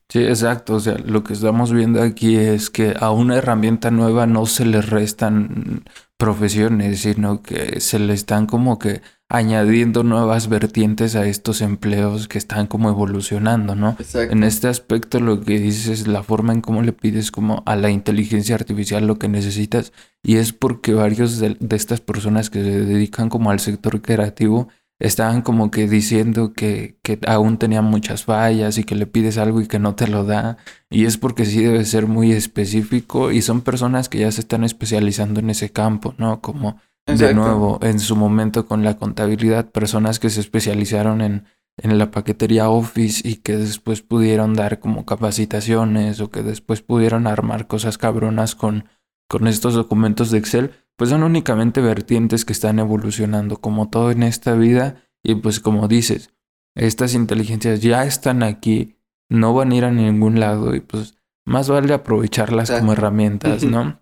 Sí, 0.08 0.24
exacto. 0.24 0.74
O 0.74 0.80
sea, 0.80 0.96
lo 0.98 1.22
que 1.22 1.34
estamos 1.34 1.72
viendo 1.72 2.02
aquí 2.02 2.36
es 2.36 2.70
que 2.70 2.94
a 2.98 3.10
una 3.12 3.36
herramienta 3.36 3.90
nueva 3.90 4.26
no 4.26 4.46
se 4.46 4.64
le 4.64 4.80
restan 4.80 5.84
profesiones, 6.18 7.00
sino 7.00 7.42
que 7.42 7.80
se 7.80 7.98
le 7.98 8.12
están 8.12 8.46
como 8.46 8.78
que 8.78 9.00
añadiendo 9.30 10.02
nuevas 10.02 10.48
vertientes 10.48 11.14
a 11.14 11.26
estos 11.26 11.60
empleos 11.60 12.28
que 12.28 12.38
están 12.38 12.66
como 12.66 12.88
evolucionando, 12.88 13.74
¿no? 13.74 13.96
En 14.14 14.42
este 14.42 14.68
aspecto 14.68 15.20
lo 15.20 15.40
que 15.40 15.58
dices 15.60 16.00
es 16.00 16.08
la 16.08 16.22
forma 16.22 16.52
en 16.52 16.60
cómo 16.60 16.82
le 16.82 16.92
pides 16.92 17.30
como 17.30 17.62
a 17.66 17.76
la 17.76 17.90
inteligencia 17.90 18.54
artificial 18.54 19.06
lo 19.06 19.18
que 19.18 19.28
necesitas 19.28 19.92
y 20.22 20.36
es 20.36 20.52
porque 20.52 20.94
varios 20.94 21.38
de, 21.38 21.56
estas 21.70 22.00
personas 22.00 22.50
que 22.50 22.64
se 22.64 22.84
dedican 22.84 23.28
como 23.28 23.50
al 23.50 23.60
sector 23.60 24.00
creativo 24.00 24.68
estaban 24.98 25.42
como 25.42 25.70
que 25.70 25.86
diciendo 25.86 26.52
que, 26.52 26.98
que, 27.02 27.18
aún 27.26 27.58
tenían 27.58 27.84
muchas 27.84 28.24
fallas 28.24 28.78
y 28.78 28.84
que 28.84 28.94
le 28.94 29.06
pides 29.06 29.38
algo 29.38 29.60
y 29.60 29.68
que 29.68 29.78
no 29.78 29.94
te 29.94 30.08
lo 30.08 30.24
da. 30.24 30.58
Y 30.90 31.04
es 31.04 31.18
porque 31.18 31.44
sí 31.44 31.62
debe 31.62 31.84
ser 31.84 32.06
muy 32.06 32.32
específico 32.32 33.30
y 33.30 33.42
son 33.42 33.60
personas 33.60 34.08
que 34.08 34.18
ya 34.18 34.32
se 34.32 34.40
están 34.40 34.64
especializando 34.64 35.40
en 35.40 35.50
ese 35.50 35.70
campo, 35.70 36.14
¿no? 36.18 36.40
Como 36.40 36.80
de 37.06 37.32
nuevo, 37.32 37.78
en 37.82 38.00
su 38.00 38.16
momento 38.16 38.66
con 38.66 38.84
la 38.84 38.96
contabilidad, 38.96 39.70
personas 39.70 40.18
que 40.18 40.28
se 40.28 40.40
especializaron 40.40 41.22
en, 41.22 41.44
en 41.78 41.96
la 41.98 42.10
paquetería 42.10 42.68
Office 42.68 43.26
y 43.26 43.36
que 43.36 43.56
después 43.56 44.02
pudieron 44.02 44.54
dar 44.54 44.78
como 44.78 45.06
capacitaciones 45.06 46.20
o 46.20 46.30
que 46.30 46.42
después 46.42 46.82
pudieron 46.82 47.26
armar 47.26 47.66
cosas 47.66 47.96
cabronas 47.96 48.54
con, 48.54 48.84
con 49.28 49.46
estos 49.46 49.74
documentos 49.74 50.30
de 50.30 50.38
Excel, 50.38 50.72
pues 50.98 51.10
son 51.10 51.22
únicamente 51.22 51.80
vertientes 51.80 52.44
que 52.44 52.52
están 52.52 52.80
evolucionando 52.80 53.58
como 53.58 53.88
todo 53.88 54.10
en 54.10 54.24
esta 54.24 54.54
vida 54.54 55.04
y 55.22 55.36
pues 55.36 55.60
como 55.60 55.86
dices, 55.86 56.34
estas 56.74 57.14
inteligencias 57.14 57.80
ya 57.80 58.04
están 58.04 58.42
aquí, 58.42 58.96
no 59.30 59.54
van 59.54 59.70
a 59.70 59.76
ir 59.76 59.84
a 59.84 59.92
ningún 59.92 60.40
lado 60.40 60.74
y 60.74 60.80
pues 60.80 61.16
más 61.46 61.68
vale 61.68 61.94
aprovecharlas 61.94 62.72
como 62.72 62.92
herramientas, 62.92 63.62
¿no? 63.62 64.00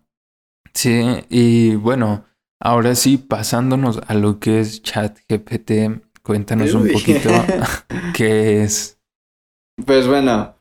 Sí, 0.73 1.05
y 1.29 1.75
bueno, 1.75 2.25
ahora 2.61 2.95
sí, 2.95 3.19
pasándonos 3.19 4.01
a 4.07 4.15
lo 4.15 4.41
que 4.41 4.61
es 4.61 4.83
ChatGPT, 4.83 6.23
cuéntanos 6.23 6.73
un 6.73 6.89
poquito 6.89 7.29
qué 8.15 8.63
es. 8.63 8.99
Pues 9.85 10.07
bueno, 10.07 10.56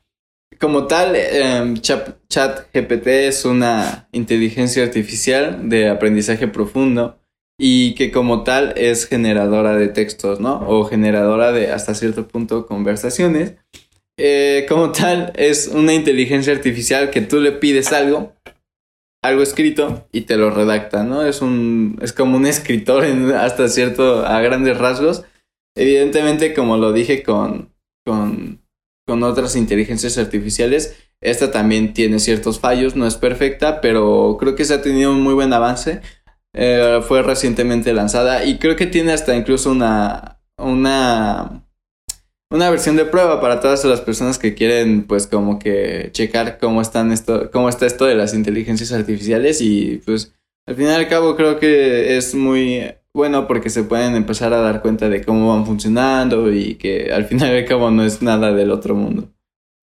como 0.59 0.87
tal, 0.87 1.15
em, 1.15 1.75
ChatGPT 1.77 3.07
es 3.27 3.45
una 3.45 4.07
inteligencia 4.11 4.83
artificial 4.83 5.69
de 5.69 5.89
aprendizaje 5.89 6.47
profundo 6.47 7.19
y 7.57 7.95
que 7.95 8.11
como 8.11 8.43
tal 8.43 8.73
es 8.77 9.07
generadora 9.07 9.75
de 9.75 9.87
textos, 9.87 10.39
¿no? 10.39 10.67
O 10.67 10.85
generadora 10.85 11.51
de 11.51 11.71
hasta 11.71 11.95
cierto 11.95 12.27
punto 12.27 12.65
conversaciones. 12.65 13.55
Eh, 14.17 14.65
como 14.69 14.91
tal, 14.91 15.33
es 15.35 15.67
una 15.67 15.93
inteligencia 15.93 16.53
artificial 16.53 17.09
que 17.11 17.21
tú 17.21 17.39
le 17.39 17.51
pides 17.51 17.91
algo, 17.91 18.33
algo 19.21 19.41
escrito 19.41 20.07
y 20.11 20.21
te 20.21 20.37
lo 20.37 20.51
redacta, 20.51 21.03
¿no? 21.03 21.25
Es 21.25 21.41
un, 21.41 21.99
es 22.01 22.13
como 22.13 22.37
un 22.37 22.45
escritor 22.45 23.03
en, 23.05 23.31
hasta 23.31 23.67
cierto, 23.67 24.25
a 24.25 24.39
grandes 24.41 24.77
rasgos. 24.77 25.23
Evidentemente, 25.75 26.53
como 26.53 26.77
lo 26.77 26.93
dije 26.93 27.23
con, 27.23 27.73
con 28.05 28.64
con 29.05 29.23
otras 29.23 29.55
inteligencias 29.55 30.17
artificiales. 30.17 30.97
Esta 31.21 31.51
también 31.51 31.93
tiene 31.93 32.19
ciertos 32.19 32.59
fallos, 32.59 32.95
no 32.95 33.07
es 33.07 33.15
perfecta, 33.15 33.81
pero 33.81 34.37
creo 34.39 34.55
que 34.55 34.65
se 34.65 34.73
ha 34.73 34.81
tenido 34.81 35.11
un 35.11 35.21
muy 35.21 35.33
buen 35.33 35.53
avance. 35.53 36.01
Eh, 36.53 37.01
fue 37.05 37.21
recientemente 37.21 37.93
lanzada 37.93 38.45
y 38.45 38.59
creo 38.59 38.77
que 38.77 38.85
tiene 38.85 39.11
hasta 39.11 39.35
incluso 39.35 39.71
una, 39.71 40.39
una, 40.57 41.65
una 42.49 42.69
versión 42.69 42.95
de 42.95 43.03
prueba 43.03 43.41
para 43.41 43.59
todas 43.59 43.83
las 43.83 43.99
personas 43.99 44.39
que 44.39 44.53
quieren 44.53 45.05
pues 45.05 45.27
como 45.27 45.59
que 45.59 46.11
checar 46.13 46.57
cómo 46.57 46.81
están 46.81 47.11
esto, 47.11 47.51
cómo 47.51 47.67
está 47.67 47.85
esto 47.85 48.05
de 48.05 48.15
las 48.15 48.33
inteligencias 48.33 48.93
artificiales 48.93 49.59
y 49.59 50.01
pues 50.05 50.33
al 50.65 50.75
final 50.75 50.93
y 50.93 51.03
al 51.03 51.09
cabo 51.09 51.35
creo 51.35 51.59
que 51.59 52.15
es 52.15 52.33
muy 52.33 52.85
bueno 53.15 53.47
porque 53.47 53.69
se 53.69 53.83
pueden 53.83 54.15
empezar 54.15 54.53
a 54.53 54.59
dar 54.59 54.81
cuenta 54.81 55.09
de 55.09 55.23
cómo 55.23 55.55
van 55.55 55.65
funcionando 55.65 56.51
y 56.51 56.75
que 56.75 57.11
al 57.11 57.25
final 57.29 57.53
y 57.53 57.57
al 57.59 57.65
cabo 57.65 57.89
no 57.89 58.03
es 58.03 58.21
nada 58.21 58.53
del 58.53 58.69
otro 58.69 58.93
mundo. 58.93 59.31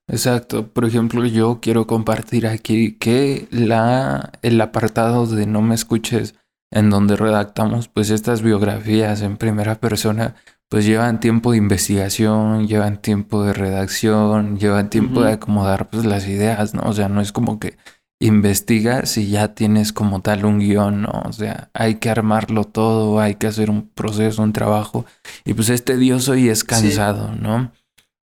Exacto. 0.08 0.68
Por 0.68 0.84
ejemplo, 0.84 1.24
yo 1.24 1.58
quiero 1.60 1.86
compartir 1.86 2.46
aquí 2.46 2.92
que 2.98 3.48
la, 3.50 4.32
el 4.42 4.60
apartado 4.60 5.26
de 5.26 5.46
No 5.46 5.62
me 5.62 5.74
escuches 5.74 6.34
en 6.70 6.90
donde 6.90 7.16
redactamos 7.16 7.88
pues 7.88 8.10
estas 8.10 8.42
biografías 8.42 9.22
en 9.22 9.36
primera 9.36 9.76
persona 9.76 10.34
pues 10.68 10.86
llevan 10.86 11.20
tiempo 11.20 11.52
de 11.52 11.58
investigación, 11.58 12.66
llevan 12.66 13.00
tiempo 13.00 13.44
de 13.44 13.52
redacción, 13.52 14.58
llevan 14.58 14.88
tiempo 14.88 15.22
de 15.22 15.32
acomodar 15.32 15.90
pues 15.90 16.06
las 16.06 16.26
ideas, 16.26 16.72
¿no? 16.72 16.82
O 16.86 16.94
sea, 16.94 17.10
no 17.10 17.20
es 17.20 17.30
como 17.30 17.60
que 17.60 17.76
investigas 18.22 19.18
y 19.18 19.30
ya 19.30 19.54
tienes 19.54 19.92
como 19.92 20.20
tal 20.22 20.44
un 20.44 20.60
guion, 20.60 21.02
¿no? 21.02 21.22
O 21.24 21.32
sea, 21.32 21.70
hay 21.74 21.96
que 21.96 22.08
armarlo 22.08 22.64
todo, 22.64 23.20
hay 23.20 23.34
que 23.34 23.48
hacer 23.48 23.68
un 23.68 23.88
proceso, 23.88 24.42
un 24.42 24.52
trabajo. 24.52 25.04
Y 25.44 25.54
pues 25.54 25.68
es 25.70 25.84
tedioso 25.84 26.36
y 26.36 26.48
es 26.48 26.62
cansado, 26.62 27.34
¿no? 27.34 27.72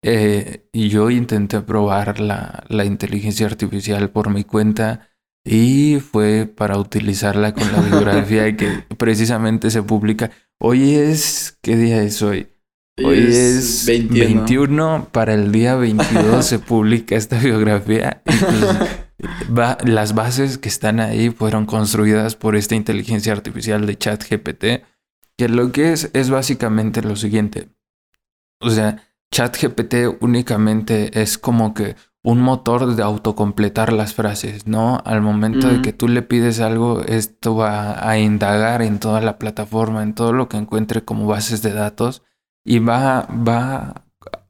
Eh, 0.03 0.67
y 0.73 0.89
yo 0.89 1.11
intenté 1.11 1.61
probar 1.61 2.21
la, 2.21 2.65
la, 2.69 2.85
inteligencia 2.85 3.47
artificial 3.47 4.11
por 4.11 4.29
mi 4.29 4.45
cuenta 4.45 5.09
y 5.47 5.99
fue 6.01 6.47
para 6.47 6.77
utilizarla 6.77 7.55
con 7.55 7.73
la 7.73 7.81
biografía 7.81 8.55
que 8.57 8.85
precisamente 8.99 9.71
se 9.71 9.83
publica. 9.83 10.31
Hoy 10.61 10.95
es, 10.97 11.57
¿qué 11.63 11.77
día 11.77 12.03
es 12.03 12.21
hoy? 12.21 12.49
Hoy 13.03 13.19
es, 13.19 13.87
21. 13.87 15.09
Para 15.11 15.35
el 15.35 15.53
día 15.53 15.75
22 15.75 16.45
se 16.45 16.59
publica 16.59 17.17
esta 17.17 17.39
biografía. 17.39 18.23
Y 18.27 18.37
pues, 18.37 18.79
las 19.85 20.15
bases 20.15 20.59
que 20.59 20.69
están 20.69 21.01
ahí 21.01 21.31
fueron 21.31 21.67
construidas 21.67 22.37
por 22.37 22.57
esta 22.57 22.75
inteligencia 22.75 23.33
artificial 23.33 23.87
de 23.87 23.97
ChatGPT, 23.97 24.65
que 25.37 25.49
lo 25.49 25.73
que 25.73 25.93
es 25.93 26.11
es 26.13 26.31
básicamente 26.31 27.03
lo 27.03 27.17
siguiente. 27.17 27.69
O 28.61 28.71
sea, 28.71 29.03
ChatGPT 29.31 29.95
únicamente 30.21 31.21
es 31.21 31.39
como 31.39 31.75
que 31.75 31.97
un 32.23 32.41
motor 32.41 32.95
de 32.95 33.03
autocompletar 33.03 33.93
las 33.93 34.15
frases, 34.15 34.67
¿no? 34.67 35.03
Al 35.05 35.21
momento 35.21 35.69
de 35.69 35.83
que 35.83 35.93
tú 35.93 36.09
le 36.09 36.23
pides 36.23 36.61
algo, 36.61 37.03
esto 37.03 37.55
va 37.55 38.09
a 38.09 38.19
indagar 38.19 38.81
en 38.81 38.99
toda 38.99 39.21
la 39.21 39.39
plataforma, 39.39 40.03
en 40.03 40.15
todo 40.15 40.33
lo 40.33 40.49
que 40.49 40.57
encuentre 40.57 41.05
como 41.05 41.27
bases 41.27 41.61
de 41.61 41.75
datos 41.75 42.23
y 42.65 42.79
va, 42.79 43.29
va 43.29 44.07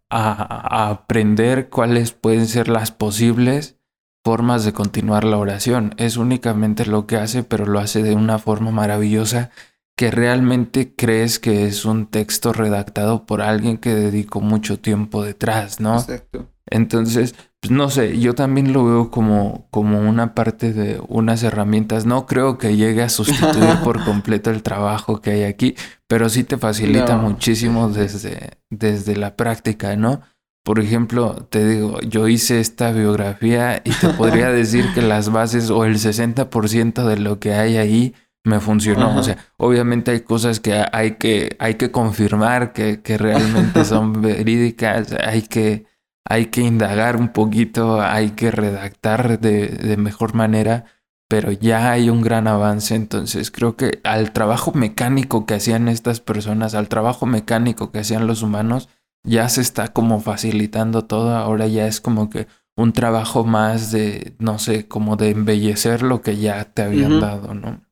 a 0.08 0.90
aprender 0.90 1.68
cuáles 1.68 2.12
pueden 2.12 2.46
ser 2.46 2.68
las 2.68 2.92
posibles 2.92 3.76
formas 4.24 4.64
de 4.64 4.72
continuar 4.72 5.24
la 5.24 5.38
oración. 5.38 5.94
Es 5.98 6.16
únicamente 6.16 6.86
lo 6.86 7.06
que 7.06 7.16
hace, 7.16 7.42
pero 7.42 7.66
lo 7.66 7.78
hace 7.78 8.02
de 8.02 8.14
una 8.14 8.38
forma 8.38 8.70
maravillosa 8.70 9.50
que 9.96 10.10
realmente 10.10 10.94
crees 10.96 11.38
que 11.38 11.66
es 11.66 11.84
un 11.84 12.06
texto 12.06 12.52
redactado 12.52 13.26
por 13.26 13.42
alguien 13.42 13.78
que 13.78 13.94
dedicó 13.94 14.40
mucho 14.40 14.80
tiempo 14.80 15.22
detrás, 15.22 15.78
¿no? 15.78 15.98
Exacto. 15.98 16.48
Entonces, 16.66 17.34
pues 17.60 17.70
no 17.70 17.90
sé, 17.90 18.18
yo 18.18 18.34
también 18.34 18.72
lo 18.72 18.84
veo 18.84 19.10
como, 19.10 19.68
como 19.70 20.00
una 20.00 20.34
parte 20.34 20.72
de 20.72 21.00
unas 21.08 21.42
herramientas. 21.42 22.06
No 22.06 22.26
creo 22.26 22.58
que 22.58 22.76
llegue 22.76 23.02
a 23.02 23.08
sustituir 23.08 23.78
por 23.84 24.04
completo 24.04 24.50
el 24.50 24.62
trabajo 24.62 25.20
que 25.20 25.30
hay 25.30 25.42
aquí, 25.44 25.76
pero 26.08 26.28
sí 26.28 26.42
te 26.42 26.56
facilita 26.56 27.16
muchísimo 27.16 27.88
desde, 27.88 28.58
desde 28.70 29.16
la 29.16 29.36
práctica, 29.36 29.94
¿no? 29.96 30.22
Por 30.64 30.80
ejemplo, 30.80 31.46
te 31.50 31.68
digo, 31.68 32.00
yo 32.00 32.26
hice 32.26 32.58
esta 32.58 32.90
biografía 32.90 33.82
y 33.84 33.90
te 33.90 34.08
podría 34.08 34.48
decir 34.50 34.86
que 34.94 35.02
las 35.02 35.30
bases 35.30 35.68
o 35.68 35.84
el 35.84 35.96
60% 35.96 37.04
de 37.04 37.18
lo 37.18 37.38
que 37.38 37.52
hay 37.52 37.76
ahí 37.76 38.14
me 38.44 38.60
funcionó. 38.60 39.14
O 39.14 39.22
sea, 39.22 39.36
obviamente 39.58 40.12
hay 40.12 40.20
cosas 40.20 40.60
que 40.60 40.82
hay 40.90 41.12
que, 41.16 41.56
hay 41.58 41.74
que 41.74 41.90
confirmar 41.90 42.72
que, 42.72 43.02
que 43.02 43.18
realmente 43.18 43.84
son 43.84 44.22
verídicas, 44.22 45.12
hay 45.12 45.42
que, 45.42 45.84
hay 46.24 46.46
que 46.46 46.62
indagar 46.62 47.16
un 47.16 47.28
poquito, 47.28 48.00
hay 48.00 48.30
que 48.30 48.50
redactar 48.50 49.38
de, 49.40 49.68
de 49.68 49.96
mejor 49.98 50.34
manera, 50.34 50.86
pero 51.28 51.52
ya 51.52 51.92
hay 51.92 52.08
un 52.08 52.22
gran 52.22 52.48
avance. 52.48 52.94
Entonces 52.94 53.50
creo 53.50 53.76
que 53.76 54.00
al 54.02 54.32
trabajo 54.32 54.72
mecánico 54.72 55.44
que 55.44 55.54
hacían 55.54 55.88
estas 55.88 56.20
personas, 56.20 56.74
al 56.74 56.88
trabajo 56.88 57.26
mecánico 57.26 57.92
que 57.92 57.98
hacían 57.98 58.26
los 58.26 58.42
humanos, 58.42 58.88
ya 59.24 59.48
se 59.48 59.60
está 59.60 59.92
como 59.92 60.20
facilitando 60.20 61.04
todo, 61.06 61.34
ahora 61.34 61.66
ya 61.66 61.86
es 61.86 62.00
como 62.00 62.30
que 62.30 62.46
un 62.76 62.92
trabajo 62.92 63.44
más 63.44 63.90
de, 63.90 64.34
no 64.38 64.58
sé, 64.58 64.86
como 64.86 65.16
de 65.16 65.30
embellecer 65.30 66.02
lo 66.02 66.22
que 66.22 66.36
ya 66.36 66.64
te 66.64 66.82
habían 66.82 67.20
dado, 67.20 67.54
¿no? 67.54 67.82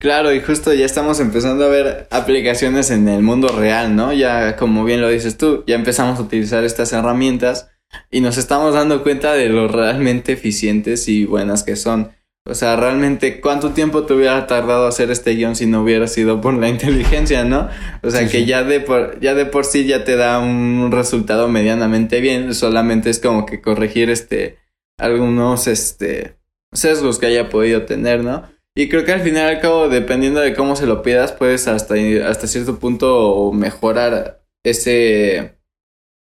Claro, 0.00 0.32
y 0.32 0.40
justo 0.40 0.72
ya 0.72 0.86
estamos 0.86 1.18
empezando 1.18 1.64
a 1.64 1.68
ver 1.68 2.06
aplicaciones 2.10 2.90
en 2.90 3.08
el 3.08 3.22
mundo 3.22 3.48
real, 3.48 3.96
¿no? 3.96 4.12
Ya, 4.12 4.56
como 4.56 4.84
bien 4.84 5.00
lo 5.00 5.08
dices 5.08 5.36
tú, 5.36 5.64
ya 5.66 5.74
empezamos 5.74 6.18
a 6.18 6.22
utilizar 6.22 6.62
estas 6.62 6.92
herramientas 6.92 7.68
y 8.10 8.20
nos 8.20 8.38
estamos 8.38 8.74
dando 8.74 9.02
cuenta 9.02 9.32
de 9.32 9.48
lo 9.48 9.66
realmente 9.66 10.32
eficientes 10.32 11.08
y 11.08 11.24
buenas 11.24 11.64
que 11.64 11.74
son. 11.74 12.12
O 12.48 12.54
sea, 12.54 12.76
realmente, 12.76 13.42
¿cuánto 13.42 13.72
tiempo 13.72 14.04
te 14.04 14.14
hubiera 14.14 14.46
tardado 14.46 14.86
hacer 14.86 15.10
este 15.10 15.32
guion 15.32 15.54
si 15.54 15.66
no 15.66 15.82
hubiera 15.82 16.06
sido 16.06 16.40
por 16.40 16.54
la 16.54 16.68
inteligencia, 16.70 17.44
no? 17.44 17.68
O 18.02 18.10
sea, 18.10 18.26
que 18.26 18.46
ya 18.46 18.64
de 18.64 18.80
por, 18.80 19.20
ya 19.20 19.34
de 19.34 19.44
por 19.44 19.66
sí 19.66 19.84
ya 19.84 20.02
te 20.02 20.16
da 20.16 20.38
un 20.38 20.90
resultado 20.90 21.48
medianamente 21.48 22.22
bien, 22.22 22.54
solamente 22.54 23.10
es 23.10 23.20
como 23.20 23.44
que 23.44 23.60
corregir 23.60 24.08
este, 24.08 24.56
algunos, 24.96 25.66
este, 25.66 26.38
sesgos 26.72 27.18
que 27.18 27.26
haya 27.26 27.50
podido 27.50 27.82
tener, 27.84 28.24
¿no? 28.24 28.44
Y 28.74 28.88
creo 28.88 29.04
que 29.04 29.12
al 29.12 29.20
final 29.20 29.46
al 29.46 29.60
cabo, 29.60 29.90
dependiendo 29.90 30.40
de 30.40 30.54
cómo 30.54 30.74
se 30.74 30.86
lo 30.86 31.02
pidas, 31.02 31.32
puedes 31.32 31.68
hasta, 31.68 31.96
hasta 32.26 32.46
cierto 32.46 32.78
punto 32.78 33.50
mejorar 33.52 34.42
ese, 34.64 35.58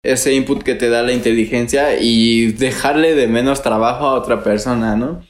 ese 0.02 0.32
input 0.32 0.62
que 0.62 0.74
te 0.74 0.88
da 0.88 1.02
la 1.02 1.12
inteligencia 1.12 2.00
y 2.00 2.52
dejarle 2.52 3.14
de 3.14 3.26
menos 3.26 3.62
trabajo 3.62 4.06
a 4.06 4.14
otra 4.14 4.42
persona, 4.42 4.96
¿no? 4.96 5.22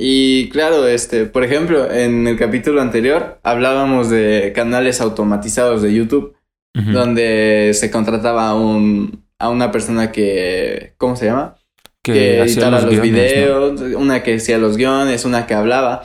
Y 0.00 0.48
claro, 0.50 0.86
este, 0.86 1.26
por 1.26 1.42
ejemplo, 1.42 1.90
en 1.90 2.28
el 2.28 2.38
capítulo 2.38 2.80
anterior 2.80 3.40
hablábamos 3.42 4.08
de 4.08 4.52
canales 4.54 5.00
automatizados 5.00 5.82
de 5.82 5.92
YouTube, 5.92 6.36
donde 6.72 7.72
se 7.74 7.90
contrataba 7.90 8.50
a, 8.50 8.54
un, 8.54 9.24
a 9.40 9.48
una 9.48 9.72
persona 9.72 10.12
que, 10.12 10.94
¿cómo 10.96 11.16
se 11.16 11.26
llama? 11.26 11.56
Que, 12.00 12.40
editaba 12.40 12.80
los, 12.80 13.00
videos, 13.00 13.80
una 13.96 14.22
que 14.22 14.36
hacía 14.36 14.58
los 14.58 14.76
guiones, 14.76 15.24
una 15.24 15.48
que 15.48 15.54
hablaba. 15.54 16.04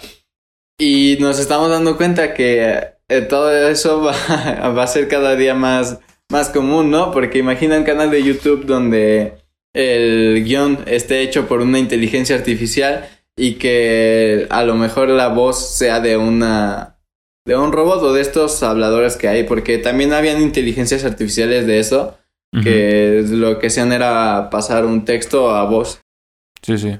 Y 0.79 1.17
nos 1.19 1.37
estamos 1.37 1.69
dando 1.69 1.95
cuenta 1.95 2.33
que 2.33 2.95
eh, 3.07 3.21
todo 3.21 3.55
eso 3.67 4.01
va, 4.03 4.69
va, 4.69 4.83
a 4.83 4.87
ser 4.87 5.07
cada 5.07 5.35
día 5.35 5.53
más, 5.53 5.99
más 6.31 6.49
común, 6.49 6.89
¿no? 6.89 7.11
Porque 7.11 7.37
imagina 7.37 7.77
un 7.77 7.83
canal 7.83 8.09
de 8.09 8.23
YouTube 8.23 8.65
donde 8.65 9.35
el 9.75 10.43
guion 10.43 10.79
esté 10.87 11.21
hecho 11.21 11.47
por 11.47 11.61
una 11.61 11.77
inteligencia 11.77 12.35
artificial 12.35 13.07
y 13.37 13.55
que 13.55 14.47
a 14.49 14.63
lo 14.63 14.75
mejor 14.75 15.09
la 15.09 15.29
voz 15.29 15.57
sea 15.57 15.99
de 15.99 16.17
una 16.17 16.93
de 17.45 17.57
un 17.57 17.71
robot 17.71 18.01
o 18.03 18.13
de 18.13 18.21
estos 18.21 18.63
habladores 18.63 19.17
que 19.17 19.27
hay, 19.27 19.43
porque 19.43 19.77
también 19.77 20.13
habían 20.13 20.41
inteligencias 20.41 21.03
artificiales 21.03 21.67
de 21.67 21.79
eso, 21.79 22.17
que 22.61 23.25
lo 23.27 23.57
que 23.57 23.67
hacían 23.67 23.91
era 23.91 24.49
pasar 24.51 24.85
un 24.85 25.05
texto 25.05 25.55
a 25.55 25.65
voz. 25.65 26.01
Sí, 26.61 26.77
sí. 26.77 26.99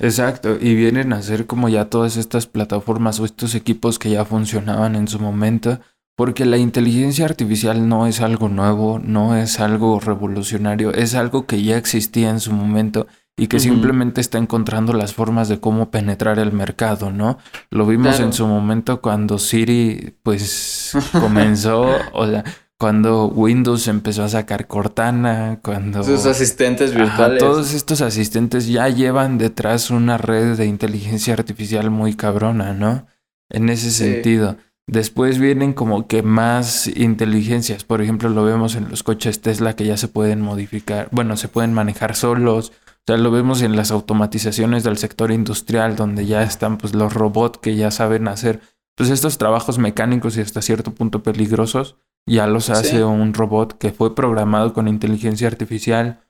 Exacto, 0.00 0.56
y 0.60 0.74
vienen 0.74 1.12
a 1.12 1.22
ser 1.22 1.46
como 1.46 1.68
ya 1.68 1.88
todas 1.88 2.16
estas 2.16 2.46
plataformas 2.46 3.20
o 3.20 3.24
estos 3.24 3.54
equipos 3.54 3.98
que 3.98 4.10
ya 4.10 4.24
funcionaban 4.24 4.96
en 4.96 5.06
su 5.06 5.20
momento, 5.20 5.78
porque 6.16 6.44
la 6.44 6.58
inteligencia 6.58 7.24
artificial 7.24 7.88
no 7.88 8.06
es 8.06 8.20
algo 8.20 8.48
nuevo, 8.48 8.98
no 8.98 9.36
es 9.36 9.60
algo 9.60 10.00
revolucionario, 10.00 10.92
es 10.92 11.14
algo 11.14 11.46
que 11.46 11.62
ya 11.62 11.76
existía 11.76 12.30
en 12.30 12.40
su 12.40 12.52
momento 12.52 13.06
y 13.36 13.48
que 13.48 13.58
simplemente 13.58 14.20
está 14.20 14.38
encontrando 14.38 14.92
las 14.92 15.12
formas 15.12 15.48
de 15.48 15.58
cómo 15.58 15.90
penetrar 15.90 16.38
el 16.38 16.52
mercado, 16.52 17.10
¿no? 17.10 17.38
Lo 17.70 17.86
vimos 17.86 18.20
en 18.20 18.32
su 18.32 18.46
momento 18.46 19.00
cuando 19.00 19.38
Siri 19.38 20.14
pues 20.22 20.92
comenzó, 21.12 21.84
o 22.12 22.26
sea, 22.28 22.44
cuando 22.78 23.26
Windows 23.26 23.88
empezó 23.88 24.22
a 24.22 24.28
sacar 24.28 24.68
Cortana, 24.68 25.58
cuando... 25.62 26.04
Sus 26.04 26.26
asistentes 26.26 26.94
virtuales. 26.94 27.40
todos 27.40 27.74
estos 27.74 28.02
asistentes 28.02 28.68
ya 28.68 28.88
llevan 28.88 29.38
detrás 29.38 29.90
una 29.90 30.16
red 30.16 30.56
de 30.56 30.66
inteligencia 30.66 31.34
artificial 31.34 31.90
muy 31.90 32.14
cabrona, 32.14 32.72
¿no? 32.72 33.06
En 33.50 33.68
ese 33.68 33.90
sentido. 33.90 34.58
Después 34.86 35.38
vienen 35.38 35.72
como 35.72 36.06
que 36.06 36.22
más 36.22 36.86
inteligencias. 36.86 37.84
Por 37.84 38.02
ejemplo, 38.02 38.28
lo 38.28 38.44
vemos 38.44 38.74
en 38.74 38.90
los 38.90 39.02
coches 39.02 39.40
Tesla 39.40 39.74
que 39.74 39.86
ya 39.86 39.96
se 39.96 40.08
pueden 40.08 40.40
modificar, 40.40 41.08
bueno, 41.10 41.36
se 41.36 41.48
pueden 41.48 41.72
manejar 41.72 42.14
solos 42.14 42.72
o 43.06 43.12
sea, 43.12 43.18
lo 43.18 43.30
vemos 43.30 43.60
en 43.60 43.76
las 43.76 43.90
automatizaciones 43.90 44.82
del 44.82 44.96
sector 44.96 45.30
industrial, 45.30 45.94
donde 45.94 46.24
ya 46.24 46.42
están 46.42 46.78
pues 46.78 46.94
los 46.94 47.12
robots 47.12 47.58
que 47.58 47.76
ya 47.76 47.90
saben 47.90 48.28
hacer 48.28 48.60
pues 48.94 49.10
estos 49.10 49.38
trabajos 49.38 49.78
mecánicos 49.78 50.36
y 50.36 50.40
hasta 50.40 50.62
cierto 50.62 50.94
punto 50.94 51.22
peligrosos, 51.22 51.96
ya 52.26 52.46
los 52.46 52.70
hace 52.70 53.04
un 53.04 53.34
robot 53.34 53.76
que 53.76 53.92
fue 53.92 54.14
programado 54.14 54.72
con 54.72 54.88
inteligencia 54.88 55.48
artificial. 55.48 56.20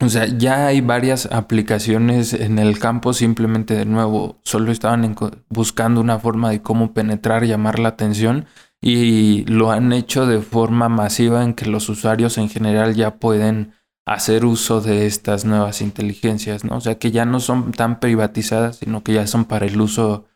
O 0.00 0.08
sea, 0.08 0.26
ya 0.26 0.66
hay 0.66 0.80
varias 0.80 1.26
aplicaciones 1.26 2.32
en 2.32 2.58
el 2.58 2.78
campo, 2.78 3.12
simplemente 3.12 3.74
de 3.74 3.84
nuevo, 3.84 4.40
solo 4.42 4.72
estaban 4.72 5.14
buscando 5.48 6.00
una 6.00 6.18
forma 6.18 6.50
de 6.50 6.62
cómo 6.62 6.92
penetrar, 6.92 7.44
llamar 7.44 7.78
la 7.78 7.90
atención 7.90 8.46
y 8.80 9.44
lo 9.44 9.70
han 9.70 9.92
hecho 9.92 10.26
de 10.26 10.40
forma 10.40 10.88
masiva 10.88 11.44
en 11.44 11.54
que 11.54 11.66
los 11.66 11.88
usuarios 11.88 12.36
en 12.38 12.48
general 12.48 12.94
ya 12.94 13.16
pueden 13.16 13.74
hacer 14.06 14.44
uso 14.44 14.80
de 14.80 15.06
estas 15.06 15.44
nuevas 15.44 15.80
inteligencias, 15.80 16.64
¿no? 16.64 16.76
O 16.76 16.80
sea, 16.80 16.98
que 16.98 17.10
ya 17.10 17.24
no 17.24 17.40
son 17.40 17.72
tan 17.72 18.00
privatizadas, 18.00 18.76
sino 18.76 19.02
que 19.02 19.14
ya 19.14 19.26
son 19.26 19.46
para 19.46 19.66
el 19.66 19.80
uso, 19.80 20.26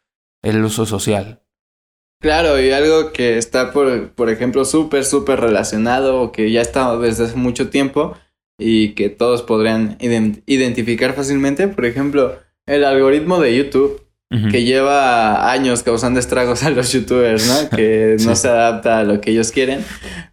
el 0.42 0.64
uso 0.64 0.86
social. 0.86 1.42
Claro, 2.20 2.60
y 2.60 2.70
algo 2.72 3.12
que 3.12 3.38
está, 3.38 3.72
por, 3.72 4.10
por 4.10 4.30
ejemplo, 4.30 4.64
súper, 4.64 5.04
súper 5.04 5.40
relacionado 5.40 6.32
que 6.32 6.50
ya 6.50 6.62
está 6.62 6.96
desde 6.96 7.24
hace 7.24 7.36
mucho 7.36 7.70
tiempo 7.70 8.16
y 8.58 8.94
que 8.94 9.08
todos 9.08 9.42
podrían 9.42 9.96
identificar 10.00 11.14
fácilmente, 11.14 11.68
por 11.68 11.84
ejemplo, 11.84 12.38
el 12.66 12.84
algoritmo 12.84 13.38
de 13.38 13.56
YouTube 13.56 14.07
que 14.30 14.64
lleva 14.64 15.50
años 15.50 15.82
causando 15.82 16.20
estragos 16.20 16.62
a 16.62 16.70
los 16.70 16.92
youtubers, 16.92 17.46
¿no? 17.46 17.70
Que 17.70 18.16
no 18.24 18.36
se 18.36 18.48
adapta 18.48 18.98
a 18.98 19.04
lo 19.04 19.20
que 19.20 19.30
ellos 19.30 19.50
quieren. 19.50 19.82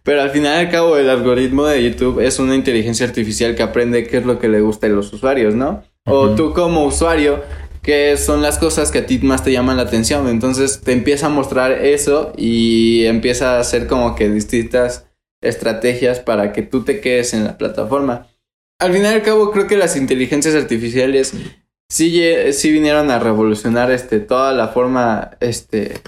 Pero 0.02 0.20
al 0.20 0.30
final 0.30 0.54
y 0.56 0.66
al 0.66 0.70
cabo, 0.70 0.98
el 0.98 1.08
algoritmo 1.08 1.64
de 1.64 1.82
YouTube 1.82 2.20
es 2.20 2.38
una 2.38 2.54
inteligencia 2.54 3.06
artificial 3.06 3.54
que 3.54 3.62
aprende 3.62 4.06
qué 4.06 4.18
es 4.18 4.26
lo 4.26 4.38
que 4.38 4.48
le 4.48 4.60
gusta 4.60 4.86
a 4.86 4.90
los 4.90 5.12
usuarios, 5.12 5.54
¿no? 5.54 5.82
O 6.04 6.30
tú 6.34 6.52
como 6.52 6.84
usuario, 6.84 7.42
qué 7.82 8.16
son 8.18 8.42
las 8.42 8.58
cosas 8.58 8.90
que 8.90 8.98
a 8.98 9.06
ti 9.06 9.18
más 9.18 9.42
te 9.42 9.50
llaman 9.50 9.78
la 9.78 9.84
atención. 9.84 10.28
Entonces 10.28 10.82
te 10.82 10.92
empieza 10.92 11.26
a 11.26 11.30
mostrar 11.30 11.72
eso 11.72 12.32
y 12.36 13.06
empieza 13.06 13.56
a 13.56 13.60
hacer 13.60 13.86
como 13.86 14.14
que 14.14 14.28
distintas 14.28 15.06
estrategias 15.40 16.20
para 16.20 16.52
que 16.52 16.62
tú 16.62 16.84
te 16.84 17.00
quedes 17.00 17.32
en 17.32 17.44
la 17.44 17.56
plataforma. 17.56 18.26
Al 18.78 18.92
final 18.92 19.12
y 19.12 19.16
al 19.16 19.22
cabo, 19.22 19.52
creo 19.52 19.66
que 19.66 19.76
las 19.78 19.96
inteligencias 19.96 20.54
artificiales 20.54 21.34
sí, 21.90 22.22
sí 22.52 22.72
vinieron 22.72 23.10
a 23.10 23.18
revolucionar 23.18 23.90
este, 23.90 24.20
toda 24.20 24.52
la 24.52 24.68
forma 24.68 25.32
este, 25.40 26.00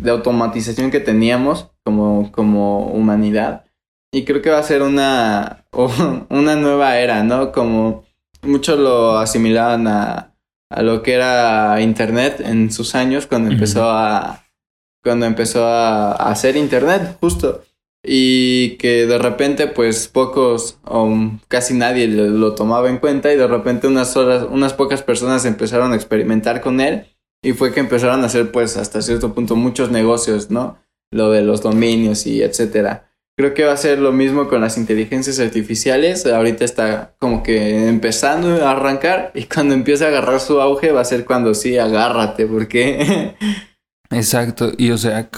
de 0.00 0.10
automatización 0.10 0.90
que 0.90 1.00
teníamos 1.00 1.70
como, 1.84 2.30
como 2.32 2.86
humanidad. 2.88 3.64
Y 4.12 4.24
creo 4.24 4.42
que 4.42 4.50
va 4.50 4.58
a 4.58 4.62
ser 4.62 4.82
una, 4.82 5.64
una 6.28 6.56
nueva 6.56 6.98
era, 6.98 7.22
¿no? 7.24 7.52
Como 7.52 8.04
muchos 8.42 8.78
lo 8.78 9.18
asimilaban 9.18 9.86
a, 9.88 10.34
a 10.70 10.82
lo 10.82 11.02
que 11.02 11.14
era 11.14 11.80
Internet 11.80 12.40
en 12.40 12.70
sus 12.70 12.94
años 12.94 13.26
cuando 13.26 13.50
empezó 13.50 13.90
a 13.90 14.40
cuando 15.02 15.26
empezó 15.26 15.66
a 15.66 16.12
hacer 16.12 16.56
Internet, 16.56 17.18
justo 17.20 17.62
y 18.04 18.76
que 18.76 19.06
de 19.06 19.18
repente 19.18 19.66
pues 19.66 20.08
pocos 20.08 20.78
o 20.84 21.10
casi 21.48 21.72
nadie 21.72 22.06
lo, 22.06 22.54
tomaba 22.54 22.90
en 22.90 22.98
cuenta 22.98 23.32
y 23.32 23.36
de 23.36 23.46
repente 23.46 23.86
unas 23.86 24.14
horas, 24.16 24.46
unas 24.50 24.74
pocas 24.74 25.02
personas 25.02 25.46
empezaron 25.46 25.92
a 25.92 25.96
experimentar 25.96 26.60
con 26.60 26.80
él 26.80 27.06
y 27.42 27.54
fue 27.54 27.72
que 27.72 27.80
empezaron 27.80 28.22
a 28.22 28.26
hacer 28.26 28.52
pues 28.52 28.76
hasta 28.76 29.00
cierto 29.00 29.32
punto 29.32 29.56
muchos 29.56 29.90
negocios, 29.90 30.50
¿no? 30.50 30.78
Lo 31.10 31.30
de 31.30 31.42
los 31.42 31.62
dominios 31.62 32.26
y 32.26 32.42
etcétera. 32.42 33.10
Creo 33.36 33.52
que 33.52 33.64
va 33.64 33.72
a 33.72 33.76
ser 33.76 33.98
lo 33.98 34.12
mismo 34.12 34.48
con 34.48 34.60
las 34.60 34.78
inteligencias 34.78 35.40
artificiales. 35.40 36.24
Ahorita 36.24 36.64
está 36.64 37.16
como 37.18 37.42
que 37.42 37.88
empezando 37.88 38.64
a 38.64 38.70
arrancar 38.70 39.32
y 39.34 39.44
cuando 39.44 39.74
empiece 39.74 40.04
a 40.04 40.08
agarrar 40.08 40.40
su 40.40 40.60
auge 40.60 40.92
va 40.92 41.00
a 41.00 41.04
ser 41.04 41.24
cuando 41.24 41.54
sí, 41.54 41.76
agárrate, 41.76 42.46
porque 42.46 43.34
Exacto, 44.14 44.70
y 44.78 44.90
o 44.90 44.98
sea, 44.98 45.28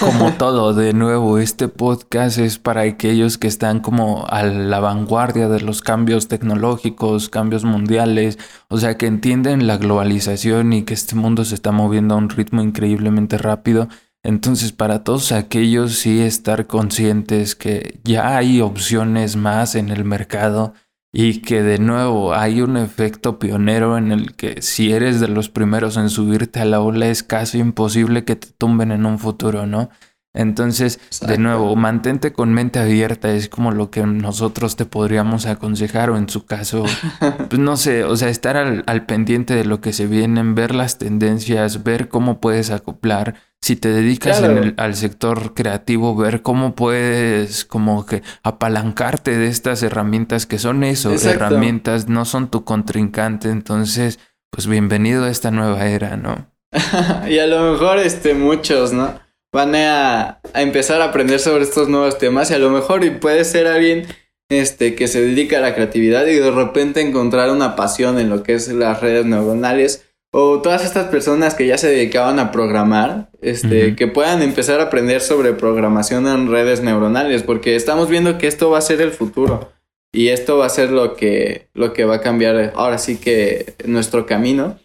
como 0.00 0.32
todo, 0.38 0.74
de 0.74 0.92
nuevo, 0.92 1.38
este 1.38 1.68
podcast 1.68 2.38
es 2.38 2.58
para 2.58 2.80
aquellos 2.80 3.38
que 3.38 3.46
están 3.46 3.78
como 3.78 4.26
a 4.28 4.42
la 4.42 4.80
vanguardia 4.80 5.48
de 5.48 5.60
los 5.60 5.82
cambios 5.82 6.26
tecnológicos, 6.26 7.28
cambios 7.28 7.62
mundiales, 7.64 8.38
o 8.68 8.78
sea, 8.78 8.98
que 8.98 9.06
entienden 9.06 9.68
la 9.68 9.76
globalización 9.76 10.72
y 10.72 10.82
que 10.82 10.94
este 10.94 11.14
mundo 11.14 11.44
se 11.44 11.54
está 11.54 11.70
moviendo 11.70 12.14
a 12.14 12.18
un 12.18 12.28
ritmo 12.28 12.60
increíblemente 12.60 13.38
rápido. 13.38 13.88
Entonces, 14.24 14.72
para 14.72 15.04
todos 15.04 15.30
aquellos 15.30 15.92
sí 15.98 16.20
estar 16.20 16.66
conscientes 16.66 17.54
que 17.54 18.00
ya 18.02 18.36
hay 18.36 18.60
opciones 18.60 19.36
más 19.36 19.76
en 19.76 19.90
el 19.90 20.04
mercado 20.04 20.74
y 21.16 21.42
que 21.42 21.62
de 21.62 21.78
nuevo 21.78 22.34
hay 22.34 22.60
un 22.60 22.76
efecto 22.76 23.38
pionero 23.38 23.96
en 23.96 24.10
el 24.10 24.34
que 24.34 24.60
si 24.62 24.92
eres 24.92 25.20
de 25.20 25.28
los 25.28 25.48
primeros 25.48 25.96
en 25.96 26.10
subirte 26.10 26.58
a 26.58 26.64
la 26.64 26.80
ola 26.80 27.06
es 27.06 27.22
casi 27.22 27.60
imposible 27.60 28.24
que 28.24 28.34
te 28.34 28.48
tumben 28.48 28.90
en 28.90 29.06
un 29.06 29.20
futuro, 29.20 29.64
¿no? 29.64 29.90
Entonces, 30.34 30.98
de 31.24 31.38
nuevo, 31.38 31.76
mantente 31.76 32.32
con 32.32 32.52
mente 32.52 32.80
abierta, 32.80 33.30
es 33.30 33.48
como 33.48 33.70
lo 33.70 33.90
que 33.90 34.04
nosotros 34.04 34.74
te 34.74 34.84
podríamos 34.84 35.46
aconsejar 35.46 36.10
o 36.10 36.18
en 36.18 36.28
su 36.28 36.44
caso, 36.44 36.84
pues 37.48 37.60
no 37.60 37.76
sé, 37.76 38.02
o 38.02 38.16
sea, 38.16 38.28
estar 38.28 38.56
al, 38.56 38.82
al 38.88 39.06
pendiente 39.06 39.54
de 39.54 39.64
lo 39.64 39.80
que 39.80 39.92
se 39.92 40.08
vienen, 40.08 40.56
ver 40.56 40.74
las 40.74 40.98
tendencias, 40.98 41.84
ver 41.84 42.08
cómo 42.08 42.40
puedes 42.40 42.70
acoplar. 42.70 43.36
Si 43.62 43.76
te 43.76 43.88
dedicas 43.88 44.42
al 44.76 44.94
sector 44.94 45.54
creativo, 45.54 46.14
ver 46.16 46.42
cómo 46.42 46.74
puedes 46.74 47.64
como 47.64 48.04
que 48.04 48.22
apalancarte 48.42 49.38
de 49.38 49.46
estas 49.46 49.82
herramientas 49.82 50.44
que 50.44 50.58
son 50.58 50.84
eso, 50.84 51.14
herramientas, 51.14 52.08
no 52.08 52.26
son 52.26 52.50
tu 52.50 52.64
contrincante, 52.64 53.48
entonces, 53.48 54.18
pues 54.50 54.66
bienvenido 54.66 55.24
a 55.24 55.30
esta 55.30 55.50
nueva 55.50 55.86
era, 55.86 56.18
¿no? 56.18 56.50
y 57.30 57.38
a 57.38 57.46
lo 57.46 57.72
mejor 57.72 58.00
este 58.00 58.34
muchos, 58.34 58.92
¿no? 58.92 59.23
Van 59.54 59.74
a, 59.74 60.40
a, 60.52 60.62
empezar 60.62 61.00
a 61.00 61.06
aprender 61.06 61.38
sobre 61.38 61.62
estos 61.62 61.88
nuevos 61.88 62.18
temas 62.18 62.50
y 62.50 62.54
a 62.54 62.58
lo 62.58 62.70
mejor 62.70 63.04
y 63.04 63.10
puede 63.10 63.44
ser 63.44 63.68
alguien 63.68 64.06
este 64.50 64.94
que 64.94 65.06
se 65.08 65.22
dedica 65.22 65.58
a 65.58 65.60
la 65.60 65.74
creatividad 65.74 66.26
y 66.26 66.34
de 66.34 66.50
repente 66.50 67.00
encontrar 67.00 67.50
una 67.50 67.76
pasión 67.76 68.18
en 68.18 68.28
lo 68.28 68.42
que 68.42 68.54
es 68.54 68.68
las 68.68 69.00
redes 69.00 69.24
neuronales 69.24 70.04
o 70.36 70.60
todas 70.60 70.84
estas 70.84 71.06
personas 71.06 71.54
que 71.54 71.68
ya 71.68 71.78
se 71.78 71.88
dedicaban 71.88 72.40
a 72.40 72.50
programar, 72.50 73.30
este, 73.40 73.94
que 73.94 74.08
puedan 74.08 74.42
empezar 74.42 74.80
a 74.80 74.84
aprender 74.84 75.20
sobre 75.20 75.52
programación 75.52 76.26
en 76.26 76.50
redes 76.50 76.82
neuronales, 76.82 77.44
porque 77.44 77.76
estamos 77.76 78.08
viendo 78.08 78.36
que 78.36 78.48
esto 78.48 78.68
va 78.68 78.78
a 78.78 78.80
ser 78.80 79.00
el 79.00 79.12
futuro 79.12 79.70
y 80.12 80.30
esto 80.30 80.58
va 80.58 80.66
a 80.66 80.70
ser 80.70 80.90
lo 80.90 81.14
que, 81.14 81.68
lo 81.72 81.92
que 81.92 82.04
va 82.04 82.16
a 82.16 82.20
cambiar 82.20 82.72
ahora 82.74 82.98
sí 82.98 83.18
que 83.18 83.74
nuestro 83.84 84.26
camino. 84.26 84.76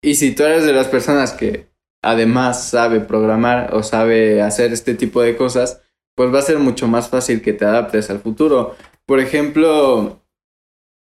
Y 0.00 0.14
si 0.14 0.36
tú 0.36 0.44
eres 0.44 0.64
de 0.64 0.72
las 0.72 0.86
personas 0.86 1.32
que 1.32 1.66
además 2.02 2.68
sabe 2.68 3.00
programar 3.00 3.74
o 3.74 3.82
sabe 3.82 4.42
hacer 4.42 4.72
este 4.72 4.94
tipo 4.94 5.22
de 5.22 5.36
cosas, 5.36 5.80
pues 6.14 6.34
va 6.34 6.40
a 6.40 6.42
ser 6.42 6.58
mucho 6.58 6.88
más 6.88 7.08
fácil 7.08 7.40
que 7.40 7.52
te 7.52 7.64
adaptes 7.64 8.10
al 8.10 8.20
futuro. 8.20 8.76
Por 9.06 9.20
ejemplo, 9.20 10.20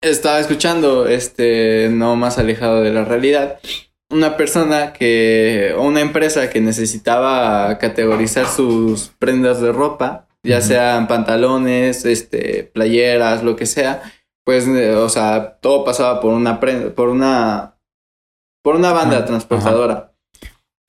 estaba 0.00 0.38
escuchando, 0.38 1.06
este, 1.06 1.88
no 1.90 2.16
más 2.16 2.38
alejado 2.38 2.82
de 2.82 2.92
la 2.92 3.04
realidad, 3.04 3.58
una 4.10 4.36
persona 4.36 4.92
que, 4.92 5.74
o 5.76 5.82
una 5.82 6.00
empresa 6.00 6.50
que 6.50 6.60
necesitaba 6.60 7.78
categorizar 7.78 8.46
sus 8.46 9.08
prendas 9.18 9.60
de 9.60 9.72
ropa, 9.72 10.28
ya 10.42 10.60
sean 10.60 11.08
pantalones, 11.08 12.04
este, 12.04 12.64
playeras, 12.64 13.42
lo 13.42 13.56
que 13.56 13.66
sea, 13.66 14.02
pues, 14.44 14.66
eh, 14.66 14.94
o 14.94 15.08
sea, 15.08 15.58
todo 15.60 15.84
pasaba 15.84 16.20
por 16.20 16.32
una 16.32 16.60
por 16.60 17.08
una, 17.08 17.76
por 18.62 18.76
una 18.76 18.92
banda 18.92 19.24
transportadora. 19.24 20.11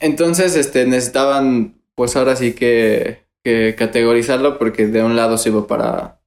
Entonces, 0.03 0.57
este, 0.57 0.85
necesitaban 0.85 1.81
pues 1.95 2.17
ahora 2.17 2.35
sí 2.35 2.53
que, 2.53 3.23
que 3.41 3.73
categorizarlo 3.77 4.59
porque 4.59 4.87
de 4.87 5.01
un 5.01 5.15
lado 5.15 5.37
se 5.37 5.47
iba 5.47 5.65
para, 5.65 6.21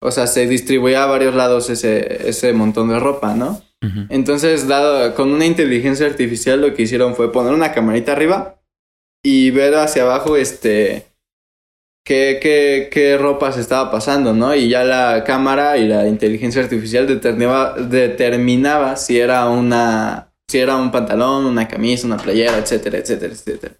o 0.00 0.10
sea, 0.10 0.26
se 0.26 0.48
distribuía 0.48 1.04
a 1.04 1.06
varios 1.06 1.32
lados 1.36 1.70
ese, 1.70 2.28
ese 2.28 2.52
montón 2.52 2.88
de 2.88 2.98
ropa, 2.98 3.34
¿no? 3.34 3.62
Entonces, 4.10 4.68
dado 4.68 5.12
con 5.16 5.32
una 5.32 5.44
inteligencia 5.44 6.06
artificial, 6.06 6.60
lo 6.60 6.72
que 6.72 6.82
hicieron 6.82 7.16
fue 7.16 7.32
poner 7.32 7.52
una 7.52 7.72
camarita 7.72 8.12
arriba 8.12 8.60
y 9.24 9.50
ver 9.50 9.74
hacia 9.74 10.02
abajo, 10.02 10.36
este, 10.36 11.06
qué, 12.04 12.38
qué, 12.40 12.88
qué 12.92 13.18
ropa 13.18 13.52
se 13.52 13.60
estaba 13.60 13.90
pasando, 13.90 14.32
¿no? 14.32 14.54
Y 14.54 14.68
ya 14.68 14.84
la 14.84 15.24
cámara 15.24 15.78
y 15.78 15.88
la 15.88 16.06
inteligencia 16.06 16.62
artificial 16.62 17.08
determinaba, 17.08 17.74
determinaba 17.74 18.94
si 18.96 19.18
era 19.18 19.48
una, 19.48 20.31
si 20.52 20.58
era 20.58 20.76
un 20.76 20.90
pantalón, 20.90 21.46
una 21.46 21.66
camisa, 21.66 22.06
una 22.06 22.18
playera, 22.18 22.58
etcétera, 22.58 22.98
etcétera, 22.98 23.32
etcétera. 23.32 23.74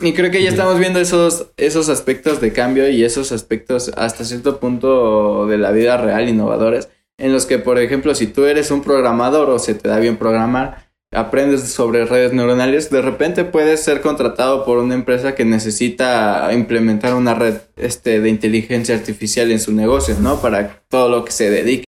Y 0.00 0.12
creo 0.12 0.32
que 0.32 0.42
ya 0.42 0.48
estamos 0.48 0.78
viendo 0.80 0.98
esos, 0.98 1.52
esos 1.56 1.88
aspectos 1.88 2.40
de 2.40 2.52
cambio 2.52 2.88
y 2.88 3.04
esos 3.04 3.30
aspectos 3.30 3.92
hasta 3.96 4.24
cierto 4.24 4.58
punto 4.58 5.46
de 5.46 5.56
la 5.56 5.70
vida 5.70 5.98
real 5.98 6.28
innovadores, 6.28 6.88
en 7.16 7.32
los 7.32 7.46
que, 7.46 7.58
por 7.58 7.78
ejemplo, 7.78 8.14
si 8.16 8.26
tú 8.26 8.46
eres 8.46 8.72
un 8.72 8.82
programador 8.82 9.50
o 9.50 9.60
se 9.60 9.74
te 9.74 9.88
da 9.88 10.00
bien 10.00 10.16
programar, 10.16 10.90
aprendes 11.12 11.62
sobre 11.70 12.06
redes 12.06 12.32
neuronales, 12.32 12.90
de 12.90 13.02
repente 13.02 13.44
puedes 13.44 13.84
ser 13.84 14.00
contratado 14.00 14.64
por 14.64 14.78
una 14.78 14.94
empresa 14.94 15.36
que 15.36 15.44
necesita 15.44 16.50
implementar 16.52 17.14
una 17.14 17.34
red 17.34 17.58
este, 17.76 18.20
de 18.20 18.30
inteligencia 18.30 18.96
artificial 18.96 19.52
en 19.52 19.60
su 19.60 19.72
negocio, 19.72 20.16
¿no? 20.20 20.40
Para 20.40 20.82
todo 20.88 21.08
lo 21.08 21.24
que 21.24 21.30
se 21.30 21.50
dedique. 21.50 21.84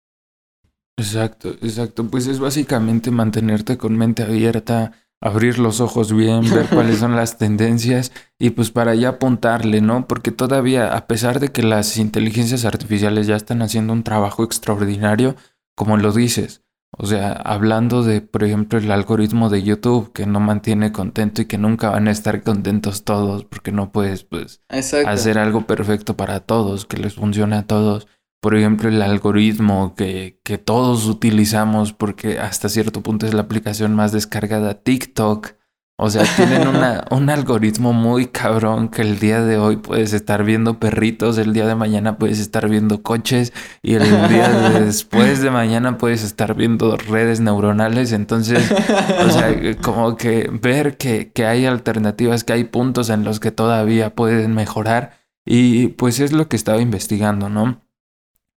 Exacto, 0.97 1.51
exacto. 1.63 2.09
Pues 2.09 2.27
es 2.27 2.39
básicamente 2.39 3.11
mantenerte 3.11 3.77
con 3.77 3.97
mente 3.97 4.23
abierta, 4.23 4.93
abrir 5.21 5.59
los 5.59 5.81
ojos 5.81 6.13
bien, 6.13 6.43
ver 6.51 6.67
cuáles 6.71 6.99
son 6.99 7.17
las 7.17 7.39
tendencias 7.39 8.13
y 8.39 8.51
pues 8.51 8.71
para 8.71 8.95
ya 8.95 9.11
apuntarle, 9.11 9.81
¿no? 9.81 10.07
Porque 10.07 10.31
todavía, 10.31 10.97
a 10.97 11.07
pesar 11.07 11.41
de 11.41 11.49
que 11.53 11.63
las 11.63 11.97
inteligencias 11.97 12.65
artificiales 12.65 13.27
ya 13.27 13.37
están 13.37 13.63
haciendo 13.63 13.93
un 13.93 14.03
trabajo 14.03 14.45
extraordinario, 14.45 15.37
como 15.75 15.97
lo 15.97 16.13
dices, 16.13 16.63
o 16.99 17.07
sea, 17.07 17.33
hablando 17.33 18.03
de, 18.03 18.23
por 18.23 18.43
ejemplo, 18.43 18.79
el 18.79 18.91
algoritmo 18.91 19.51
de 19.51 19.63
YouTube 19.63 20.13
que 20.13 20.25
no 20.25 20.41
mantiene 20.41 20.93
contento 20.93 21.43
y 21.43 21.45
que 21.45 21.59
nunca 21.59 21.91
van 21.91 22.09
a 22.09 22.11
estar 22.11 22.43
contentos 22.43 23.05
todos 23.05 23.45
porque 23.45 23.71
no 23.71 23.93
puedes, 23.93 24.25
pues, 24.25 24.63
Exacto. 24.71 25.11
hacer 25.11 25.39
algo 25.39 25.67
perfecto 25.67 26.17
para 26.17 26.41
todos, 26.41 26.87
que 26.87 26.97
les 26.97 27.15
funcione 27.15 27.57
a 27.57 27.67
todos. 27.67 28.07
Por 28.41 28.55
ejemplo, 28.55 28.89
el 28.89 29.03
algoritmo 29.03 29.95
que, 29.95 30.41
que 30.45 30.59
todos 30.59 31.07
utilizamos 31.07 31.93
porque 31.93 32.39
hasta 32.39 32.69
cierto 32.69 33.03
punto 33.03 33.27
es 33.27 33.35
la 33.35 33.43
aplicación 33.43 33.95
más 33.95 34.13
descargada, 34.13 34.75
TikTok. 34.75 35.55
O 35.99 36.11
sea, 36.11 36.25
tienen 36.37 36.69
una, 36.69 37.05
un 37.11 37.31
algoritmo 37.31 37.93
muy 37.95 38.27
cabrón 38.27 38.89
que 38.89 39.01
el 39.01 39.19
día 39.19 39.41
de 39.41 39.57
hoy 39.57 39.79
puedes 39.79 40.13
estar 40.13 40.45
viendo 40.45 40.79
perritos, 40.79 41.39
el 41.39 41.55
día 41.55 41.67
de 41.67 41.75
mañana 41.75 42.19
puedes 42.19 42.39
estar 42.39 42.69
viendo 42.69 43.03
coches 43.03 43.55
y 43.83 43.95
el 43.95 44.05
día 44.29 44.49
de 44.49 44.85
después 44.85 45.41
de 45.41 45.51
mañana 45.51 45.97
puedes 45.97 46.23
estar 46.23 46.55
viendo 46.55 46.97
redes 46.99 47.41
neuronales. 47.41 48.13
Entonces, 48.13 48.71
o 48.71 49.31
sea, 49.31 49.55
como 49.83 50.17
que 50.17 50.51
ver 50.53 50.99
que, 50.99 51.33
que 51.33 51.47
hay 51.47 51.65
alternativas, 51.65 52.45
que 52.45 52.53
hay 52.53 52.65
puntos 52.65 53.09
en 53.09 53.25
los 53.25 53.41
que 53.41 53.51
todavía 53.51 54.15
pueden 54.15 54.55
mejorar 54.55 55.19
y 55.47 55.89
pues 55.89 56.21
es 56.21 56.33
lo 56.33 56.49
que 56.49 56.57
estaba 56.57 56.81
investigando, 56.81 57.49
¿no? 57.49 57.86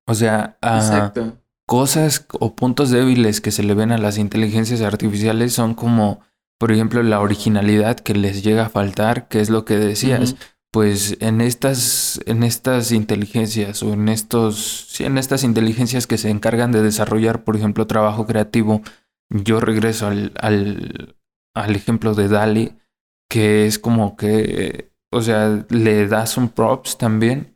O 0.07 0.15
sea, 0.15 0.57
ah, 0.63 0.77
Exacto. 0.79 1.39
cosas 1.67 2.27
o 2.39 2.55
puntos 2.55 2.91
débiles 2.91 3.41
que 3.41 3.51
se 3.51 3.63
le 3.63 3.75
ven 3.75 3.93
a 3.93 3.99
las 3.99 4.19
inteligencias 4.19 4.83
artificiales 4.83 5.53
son 5.53 5.75
como, 5.75 6.21
por 6.59 6.73
ejemplo, 6.73 7.03
la 7.03 7.21
originalidad 7.21 7.97
que 7.97 8.15
les 8.15 8.43
llega 8.43 8.67
a 8.67 8.71
faltar, 8.71 9.29
que 9.29 9.41
es 9.41 9.51
lo 9.51 9.65
que 9.65 9.77
decías. 9.77 10.37
Pues 10.73 11.17
en 11.21 11.41
estas, 11.41 12.21
en 12.27 12.43
estas 12.43 12.93
inteligencias 12.93 13.83
o 13.83 13.95
en 13.95 14.09
estos, 14.09 14.87
sí, 14.91 15.05
en 15.05 15.17
estas 15.17 15.43
inteligencias 15.43 16.07
que 16.07 16.19
se 16.19 16.29
encargan 16.29 16.71
de 16.71 16.83
desarrollar, 16.83 17.45
por 17.45 17.57
ejemplo, 17.57 17.87
trabajo 17.87 18.27
creativo, 18.27 18.83
yo 19.31 19.59
regreso 19.59 20.07
al, 20.07 20.33
al, 20.39 21.17
al 21.55 21.75
ejemplo 21.75 22.15
de 22.15 22.29
Dali, 22.29 22.77
que 23.31 23.67
es 23.67 23.79
como 23.79 24.17
que, 24.17 24.93
o 25.11 25.23
sea, 25.23 25.65
le 25.71 26.07
das 26.09 26.37
un 26.37 26.51
props 26.51 26.99
también 26.99 27.56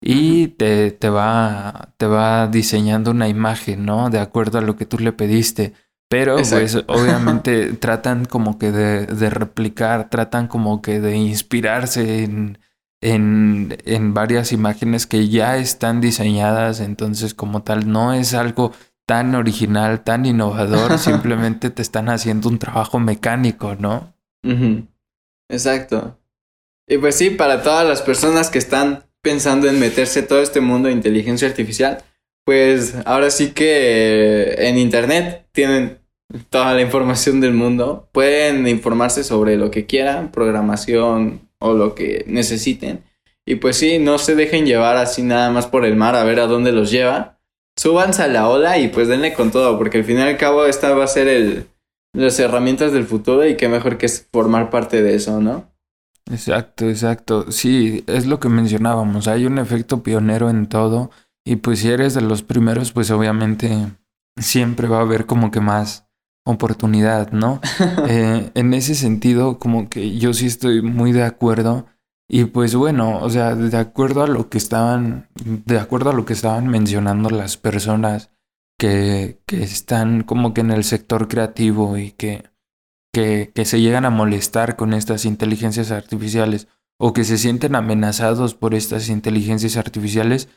y 0.00 0.48
te, 0.48 0.90
te 0.92 1.10
va, 1.10 1.92
te 1.98 2.06
va 2.06 2.46
diseñando 2.48 3.10
una 3.10 3.28
imagen, 3.28 3.84
¿no? 3.84 4.08
De 4.08 4.18
acuerdo 4.18 4.58
a 4.58 4.62
lo 4.62 4.76
que 4.76 4.86
tú 4.86 4.98
le 4.98 5.12
pediste. 5.12 5.74
Pero 6.08 6.36
pues 6.36 6.74
obviamente 6.88 7.74
tratan 7.74 8.24
como 8.24 8.58
que 8.58 8.72
de, 8.72 9.06
de 9.06 9.30
replicar, 9.30 10.08
tratan 10.10 10.48
como 10.48 10.80
que 10.82 11.00
de 11.00 11.16
inspirarse 11.16 12.24
en, 12.24 12.58
en, 13.00 13.78
en 13.84 14.14
varias 14.14 14.52
imágenes 14.52 15.06
que 15.06 15.28
ya 15.28 15.56
están 15.56 16.00
diseñadas, 16.00 16.80
entonces 16.80 17.34
como 17.34 17.62
tal 17.62 17.90
no 17.90 18.12
es 18.12 18.34
algo 18.34 18.72
tan 19.06 19.34
original, 19.34 20.02
tan 20.02 20.24
innovador, 20.24 20.98
simplemente 20.98 21.70
te 21.70 21.82
están 21.82 22.08
haciendo 22.08 22.48
un 22.48 22.58
trabajo 22.58 22.98
mecánico, 22.98 23.76
¿no? 23.76 24.14
Exacto. 25.48 26.18
Y 26.88 26.98
pues 26.98 27.16
sí, 27.16 27.30
para 27.30 27.62
todas 27.62 27.86
las 27.86 28.02
personas 28.02 28.50
que 28.50 28.58
están 28.58 29.04
pensando 29.22 29.68
en 29.68 29.78
meterse 29.78 30.22
todo 30.22 30.40
este 30.40 30.60
mundo 30.60 30.88
de 30.88 30.94
inteligencia 30.94 31.48
artificial, 31.48 32.02
pues 32.44 32.94
ahora 33.04 33.30
sí 33.30 33.52
que 33.52 34.54
en 34.58 34.78
internet 34.78 35.46
tienen 35.52 35.98
toda 36.48 36.74
la 36.74 36.82
información 36.82 37.40
del 37.40 37.52
mundo. 37.52 38.08
Pueden 38.12 38.66
informarse 38.66 39.24
sobre 39.24 39.56
lo 39.56 39.70
que 39.70 39.86
quieran, 39.86 40.30
programación 40.30 41.48
o 41.58 41.74
lo 41.74 41.94
que 41.94 42.24
necesiten. 42.26 43.04
Y 43.46 43.56
pues 43.56 43.76
sí, 43.76 43.98
no 43.98 44.18
se 44.18 44.34
dejen 44.34 44.66
llevar 44.66 44.96
así 44.96 45.22
nada 45.22 45.50
más 45.50 45.66
por 45.66 45.84
el 45.84 45.96
mar 45.96 46.14
a 46.14 46.24
ver 46.24 46.40
a 46.40 46.46
dónde 46.46 46.72
los 46.72 46.90
lleva. 46.90 47.38
Súbanse 47.76 48.22
a 48.22 48.28
la 48.28 48.48
ola 48.48 48.78
y 48.78 48.88
pues 48.88 49.08
denle 49.08 49.32
con 49.32 49.50
todo, 49.50 49.78
porque 49.78 49.98
al 49.98 50.04
fin 50.04 50.18
y 50.18 50.22
al 50.22 50.36
cabo 50.36 50.66
esta 50.66 50.92
va 50.94 51.04
a 51.04 51.08
ser 51.08 51.28
el, 51.28 51.66
las 52.12 52.38
herramientas 52.38 52.92
del 52.92 53.04
futuro 53.04 53.46
y 53.46 53.56
qué 53.56 53.68
mejor 53.68 53.98
que 53.98 54.06
es 54.06 54.28
formar 54.32 54.70
parte 54.70 55.02
de 55.02 55.14
eso, 55.14 55.40
¿no? 55.40 55.70
Exacto, 56.30 56.88
exacto. 56.88 57.50
Sí, 57.50 58.04
es 58.06 58.26
lo 58.26 58.38
que 58.40 58.48
mencionábamos. 58.48 59.26
Hay 59.28 59.46
un 59.46 59.58
efecto 59.58 60.02
pionero 60.02 60.48
en 60.48 60.68
todo 60.68 61.10
y 61.44 61.56
pues 61.56 61.80
si 61.80 61.88
eres 61.88 62.14
de 62.14 62.20
los 62.20 62.42
primeros, 62.42 62.92
pues 62.92 63.10
obviamente 63.10 63.88
siempre 64.40 64.88
va 64.88 64.98
a 64.98 65.02
haber 65.02 65.26
como 65.26 65.50
que 65.50 65.60
más 65.60 66.06
oportunidad, 66.44 67.32
¿no? 67.32 67.60
Eh, 68.08 68.50
en 68.54 68.74
ese 68.74 68.94
sentido, 68.94 69.58
como 69.58 69.88
que 69.88 70.18
yo 70.18 70.32
sí 70.34 70.46
estoy 70.46 70.82
muy 70.82 71.12
de 71.12 71.24
acuerdo 71.24 71.86
y 72.28 72.44
pues 72.44 72.74
bueno, 72.74 73.18
o 73.20 73.30
sea, 73.30 73.54
de 73.56 73.76
acuerdo 73.76 74.22
a 74.22 74.28
lo 74.28 74.48
que 74.48 74.58
estaban, 74.58 75.28
de 75.44 75.78
acuerdo 75.78 76.10
a 76.10 76.12
lo 76.12 76.24
que 76.24 76.32
estaban 76.32 76.68
mencionando 76.68 77.28
las 77.30 77.56
personas 77.56 78.30
que, 78.78 79.40
que 79.46 79.62
están 79.62 80.22
como 80.22 80.54
que 80.54 80.60
en 80.60 80.70
el 80.70 80.84
sector 80.84 81.28
creativo 81.28 81.98
y 81.98 82.12
que 82.12 82.49
que, 83.12 83.52
se 83.64 83.80
llegan 83.80 84.04
a 84.04 84.10
molestar 84.10 84.76
con 84.76 84.94
estas 84.94 85.24
inteligencias 85.24 85.90
artificiales 85.90 86.68
o 86.98 87.12
que 87.12 87.24
se 87.24 87.38
sienten 87.38 87.74
amenazados 87.74 88.54
por 88.54 88.74
estas 88.74 89.08
inteligencias 89.08 89.76
artificiales, 89.76 90.48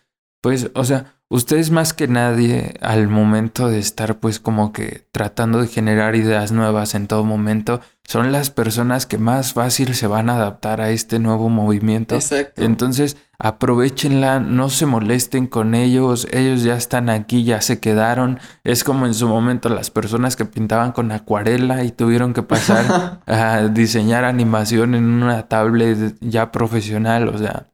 pues, 0.42 0.72
o 0.76 0.84
sea, 0.84 1.22
ustedes 1.30 1.72
más 1.72 1.94
que 1.94 2.08
nadie 2.08 2.74
al 2.82 3.08
momento 3.08 3.70
de 3.70 3.80
estar 3.80 4.20
pues 4.20 4.39
como 4.39 4.74
que 4.74 5.08
tratando 5.12 5.62
de 5.62 5.68
generar 5.68 6.16
ideas 6.16 6.52
nuevas 6.52 6.96
en 6.96 7.08
todo 7.08 7.24
momento, 7.24 7.80
son 8.08 8.32
las 8.32 8.50
personas 8.50 9.06
que 9.06 9.18
más 9.18 9.54
fácil 9.54 9.96
se 9.96 10.08
van 10.08 10.30
a 10.30 10.36
adaptar 10.36 10.82
a 10.82 10.89
este 10.89 11.20
nuevo 11.20 11.50
movimiento. 11.50 12.16
Exacto. 12.16 12.63
Entonces, 12.63 13.18
aprovechenla, 13.39 14.39
no 14.39 14.70
se 14.70 14.86
molesten 14.86 15.48
con 15.48 15.74
ellos, 15.74 16.28
ellos 16.32 16.63
ya 16.63 16.76
están 16.76 17.10
aquí, 17.10 17.44
ya 17.44 17.62
se 17.62 17.80
quedaron. 17.80 18.39
Es 18.63 18.84
como 18.84 19.06
en 19.06 19.13
su 19.13 19.28
momento 19.28 19.70
las 19.70 19.89
personas 19.89 20.36
que 20.36 20.46
pintaban 20.46 20.92
con 20.92 21.12
acuarela 21.12 21.84
y 21.84 21.92
tuvieron 21.92 22.34
que 22.34 22.44
pasar 22.44 23.22
a 23.26 23.68
diseñar 23.70 24.26
animación 24.26 24.96
en 24.96 25.06
una 25.06 25.48
tablet 25.48 26.16
ya 26.20 26.52
profesional, 26.52 27.30
o 27.30 27.38
sea, 27.38 27.68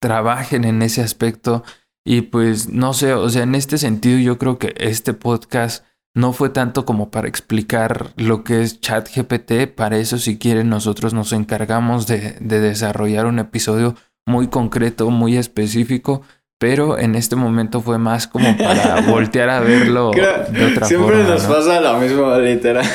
trabajen 0.00 0.64
en 0.64 0.82
ese 0.82 1.02
aspecto 1.02 1.62
y 2.04 2.22
pues 2.22 2.68
no 2.68 2.94
sé, 2.94 3.14
o 3.14 3.28
sea, 3.28 3.42
en 3.42 3.54
este 3.54 3.78
sentido 3.78 4.18
yo 4.18 4.38
creo 4.38 4.58
que 4.58 4.74
este 4.78 5.14
podcast 5.14 5.84
no 6.14 6.32
fue 6.32 6.50
tanto 6.50 6.84
como 6.84 7.10
para 7.10 7.28
explicar 7.28 8.12
lo 8.16 8.44
que 8.44 8.62
es 8.62 8.80
ChatGPT, 8.80 9.74
para 9.74 9.98
eso 9.98 10.18
si 10.18 10.38
quieren 10.38 10.68
nosotros 10.68 11.14
nos 11.14 11.32
encargamos 11.32 12.06
de, 12.06 12.36
de 12.40 12.60
desarrollar 12.60 13.26
un 13.26 13.38
episodio 13.38 13.94
muy 14.26 14.48
concreto, 14.48 15.10
muy 15.10 15.36
específico, 15.36 16.22
pero 16.62 16.96
en 16.96 17.16
este 17.16 17.34
momento 17.34 17.80
fue 17.80 17.98
más 17.98 18.28
como 18.28 18.56
para 18.56 19.00
voltear 19.08 19.50
a 19.50 19.58
verlo 19.58 20.12
Creo- 20.12 20.44
de 20.48 20.66
otra 20.66 20.86
siempre 20.86 21.16
forma. 21.16 21.34
nos 21.34 21.42
¿no? 21.48 21.54
pasa 21.56 21.80
lo 21.80 21.98
mismo, 21.98 22.38
literal. 22.38 22.86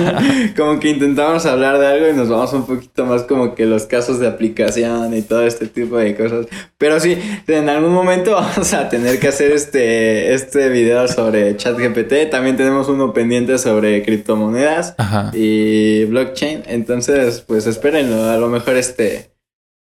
como 0.56 0.80
que 0.80 0.88
intentamos 0.88 1.44
hablar 1.44 1.78
de 1.78 1.86
algo 1.86 2.08
y 2.08 2.14
nos 2.14 2.30
vamos 2.30 2.50
un 2.54 2.66
poquito 2.66 3.04
más 3.04 3.24
como 3.24 3.54
que 3.54 3.66
los 3.66 3.84
casos 3.84 4.20
de 4.20 4.26
aplicación 4.26 5.14
y 5.14 5.20
todo 5.20 5.42
este 5.42 5.66
tipo 5.66 5.98
de 5.98 6.16
cosas. 6.16 6.46
Pero 6.78 6.98
sí, 6.98 7.18
en 7.46 7.68
algún 7.68 7.92
momento 7.92 8.32
vamos 8.36 8.72
a 8.72 8.88
tener 8.88 9.18
que 9.20 9.28
hacer 9.28 9.52
este, 9.52 10.32
este 10.32 10.70
video 10.70 11.06
sobre 11.06 11.56
ChatGPT. 11.56 12.30
También 12.30 12.56
tenemos 12.56 12.88
uno 12.88 13.12
pendiente 13.12 13.58
sobre 13.58 14.02
criptomonedas 14.02 14.94
Ajá. 14.96 15.30
y 15.34 16.04
blockchain. 16.06 16.62
Entonces, 16.68 17.42
pues 17.46 17.66
espérenlo. 17.66 18.24
A 18.30 18.38
lo 18.38 18.48
mejor 18.48 18.76
este 18.76 19.29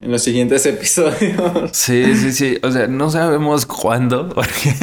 en 0.03 0.11
los 0.11 0.21
siguientes 0.23 0.65
episodios. 0.67 1.71
Sí, 1.71 2.15
sí, 2.15 2.31
sí. 2.33 2.57
O 2.61 2.71
sea, 2.71 2.87
no 2.87 3.09
sabemos 3.09 3.65
cuándo, 3.65 4.29
porque, 4.29 4.75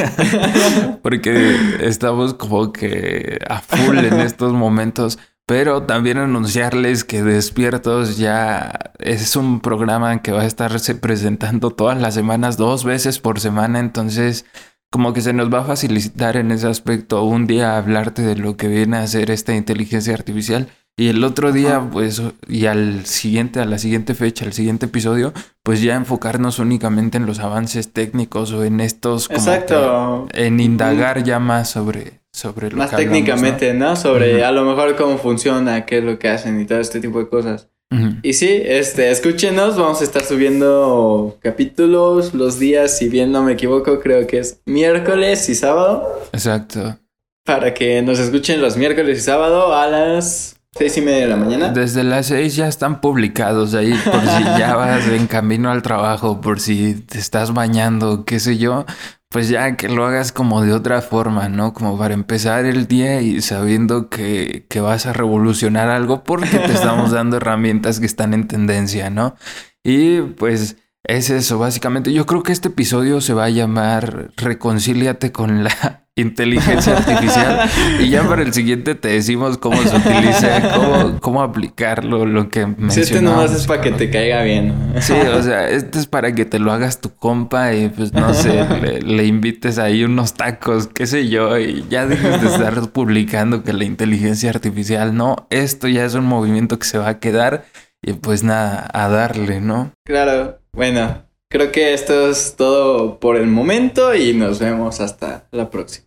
porque 1.02 1.56
estamos 1.80 2.35
como 2.35 2.72
que 2.72 3.38
a 3.48 3.61
full 3.61 3.98
en 3.98 4.20
estos 4.20 4.52
momentos. 4.52 5.18
Pero 5.46 5.83
también 5.83 6.18
anunciarles 6.18 7.02
que 7.02 7.24
Despiertos 7.24 8.18
ya 8.18 8.92
es 9.00 9.35
un 9.35 9.61
programa 9.61 10.22
que 10.22 10.30
va 10.30 10.42
a 10.42 10.46
estarse 10.46 10.94
presentando 10.94 11.70
todas 11.70 12.00
las 12.00 12.14
semanas, 12.14 12.56
dos 12.56 12.85
veces 12.85 13.18
por 13.18 13.40
semana. 13.40 13.80
Entonces, 13.80 14.44
como 14.92 15.12
que 15.12 15.22
se 15.22 15.33
nos 15.33 15.52
va 15.52 15.61
a 15.61 15.64
facilitar 15.64 16.37
en 16.37 16.52
ese 16.52 16.68
aspecto 16.68 17.24
un 17.24 17.48
día 17.48 17.76
hablarte 17.76 18.22
de 18.22 18.37
lo 18.37 18.56
que 18.56 18.68
viene 18.68 18.98
a 18.98 19.06
ser 19.09 19.33
esta 19.33 19.56
inteligencia 19.56 20.14
artificial 20.14 20.68
y 21.00 21.08
el 21.08 21.24
otro 21.24 21.50
día, 21.52 21.88
pues, 21.90 22.20
y 22.46 22.66
al 22.66 23.06
siguiente, 23.06 23.58
a 23.60 23.64
la 23.64 23.78
siguiente 23.78 24.14
fecha, 24.14 24.44
al 24.44 24.52
siguiente 24.52 24.84
episodio, 24.86 25.32
pues 25.62 25.80
ya 25.82 25.94
enfocarnos 25.94 26.58
únicamente 26.58 27.16
en 27.16 27.24
los 27.24 27.38
avances 27.40 27.92
técnicos 27.92 28.52
o 28.52 28.64
en 28.64 28.80
estos 28.80 29.28
como 29.28 29.38
Exacto. 29.38 30.28
que- 30.32 30.46
en 30.46 30.60
indagar 30.60 31.22
ya 31.24 31.38
más 31.38 31.70
sobre, 31.70 32.20
sobre 32.32 32.70
lo 32.70 32.76
Más 32.76 32.90
que 32.90 32.96
hablamos, 32.96 33.14
técnicamente, 33.14 33.72
¿no? 33.72 33.96
Sobre 33.96 34.36
Ujú. 34.36 34.44
a 34.44 34.52
lo 34.52 34.64
mejor 34.64 34.94
cómo 34.96 35.16
funciona, 35.16 35.86
qué 35.86 35.98
es 35.98 36.04
lo 36.04 36.18
que 36.18 36.28
hacen 36.28 36.60
y 36.60 36.66
todo 36.66 36.80
este 36.80 37.00
tipo 37.00 37.18
de 37.18 37.28
cosas. 37.28 37.68
¿no? 37.90 38.18
Y 38.22 38.34
sí, 38.34 38.48
este, 38.62 39.10
escúchenos, 39.10 39.76
vamos 39.78 40.00
a 40.00 40.04
estar 40.04 40.22
subiendo 40.22 41.38
capítulos 41.40 42.34
los 42.34 42.58
días, 42.58 42.96
si 42.98 43.08
bien 43.08 43.32
no 43.32 43.42
me 43.42 43.52
equivoco, 43.54 43.98
creo 44.00 44.26
que 44.26 44.38
es 44.38 44.60
miércoles 44.66 45.48
y 45.48 45.54
sábado, 45.54 46.06
Exacto. 46.32 46.98
para 47.44 47.74
que 47.74 48.00
nos 48.02 48.18
escuchen 48.20 48.60
los 48.60 48.76
miércoles 48.76 49.18
y 49.18 49.22
sábado 49.22 49.74
a 49.74 49.86
las 49.88 50.56
seis 50.76 50.96
y 50.96 51.00
media 51.00 51.20
de 51.20 51.26
la 51.28 51.37
mañana. 51.37 51.68
Desde 51.68 52.04
las 52.04 52.26
seis 52.26 52.56
ya 52.56 52.68
están 52.68 53.00
publicados 53.00 53.74
ahí 53.74 53.92
por 54.04 54.20
si 54.20 54.44
ya 54.59 54.76
vas 54.76 55.06
en 55.09 55.26
camino 55.26 55.70
al 55.70 55.83
trabajo, 55.83 56.40
por 56.40 56.61
si 56.61 56.94
te 56.94 57.18
estás 57.18 57.52
bañando, 57.52 58.24
qué 58.24 58.40
sé 58.40 58.59
yo, 58.59 58.87
pues 59.28 59.48
ya 59.48 59.76
que 59.76 59.88
lo 59.88 60.06
hagas 60.06 60.33
como 60.33 60.62
de 60.62 60.72
otra 60.72 61.02
forma, 61.02 61.48
¿no? 61.48 61.72
Como 61.72 61.98
para 61.98 62.14
empezar 62.14 62.64
el 62.64 62.87
día 62.87 63.20
y 63.20 63.40
sabiendo 63.42 64.09
que, 64.09 64.66
que 64.68 64.80
vas 64.80 65.06
a 65.06 65.12
revolucionar 65.12 65.88
algo 65.88 66.24
porque 66.24 66.59
te 66.59 66.72
estamos 66.72 67.11
dando 67.12 67.37
herramientas 67.37 68.00
que 68.00 68.06
están 68.06 68.35
en 68.35 68.48
tendencia, 68.48 69.11
¿no? 69.11 69.37
Y 69.85 70.20
pues 70.22 70.76
es 71.04 71.30
eso, 71.30 71.58
básicamente. 71.58 72.12
Yo 72.12 72.26
creo 72.26 72.42
que 72.42 72.52
este 72.52 72.68
episodio 72.68 73.20
se 73.20 73.34
va 73.34 73.44
a 73.44 73.50
llamar 73.50 74.30
Reconcíliate 74.36 75.32
con 75.32 75.64
la 75.64 76.04
inteligencia 76.16 76.98
artificial. 76.98 77.70
y 77.98 78.10
ya 78.10 78.28
para 78.28 78.42
el 78.42 78.52
siguiente 78.52 78.94
te 78.94 79.08
decimos 79.08 79.56
cómo 79.56 79.80
se 79.82 79.96
utiliza, 79.96 80.74
cómo, 80.74 81.18
cómo 81.20 81.42
aplicarlo, 81.42 82.26
lo 82.26 82.50
que 82.50 82.60
Si 82.60 82.66
mencionamos. 82.66 82.98
este 82.98 83.22
nomás 83.22 83.52
es 83.52 83.66
para 83.66 83.80
que 83.80 83.92
te 83.92 84.10
caiga 84.10 84.42
bien. 84.42 84.74
Sí, 85.00 85.14
o 85.14 85.42
sea, 85.42 85.68
este 85.70 85.98
es 85.98 86.06
para 86.06 86.34
que 86.34 86.44
te 86.44 86.58
lo 86.58 86.72
hagas 86.72 87.00
tu 87.00 87.14
compa 87.14 87.72
y 87.74 87.88
pues 87.88 88.12
no 88.12 88.34
sé, 88.34 88.66
le, 88.82 89.00
le 89.00 89.24
invites 89.24 89.78
ahí 89.78 90.04
unos 90.04 90.34
tacos, 90.34 90.88
qué 90.88 91.06
sé 91.06 91.28
yo, 91.30 91.58
y 91.58 91.86
ya 91.88 92.06
dejes 92.06 92.42
de 92.42 92.48
estar 92.48 92.78
publicando 92.90 93.62
que 93.62 93.72
la 93.72 93.84
inteligencia 93.84 94.50
artificial, 94.50 95.16
no, 95.16 95.46
esto 95.48 95.88
ya 95.88 96.04
es 96.04 96.12
un 96.14 96.26
movimiento 96.26 96.78
que 96.78 96.86
se 96.86 96.98
va 96.98 97.08
a 97.08 97.18
quedar 97.20 97.64
y 98.02 98.12
pues 98.14 98.42
nada, 98.42 98.88
a 98.92 99.08
darle, 99.08 99.60
¿no? 99.62 99.92
Claro, 100.04 100.60
bueno, 100.72 101.24
creo 101.48 101.72
que 101.72 101.92
esto 101.94 102.30
es 102.30 102.54
todo 102.56 103.18
por 103.18 103.37
el 103.37 103.46
momento 103.46 104.14
y 104.14 104.35
nos 104.35 104.59
vemos 104.59 105.00
hasta 105.00 105.48
la 105.50 105.70
próxima. 105.70 106.06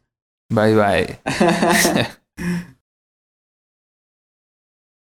Bye 0.49 0.75
bye. 0.75 1.19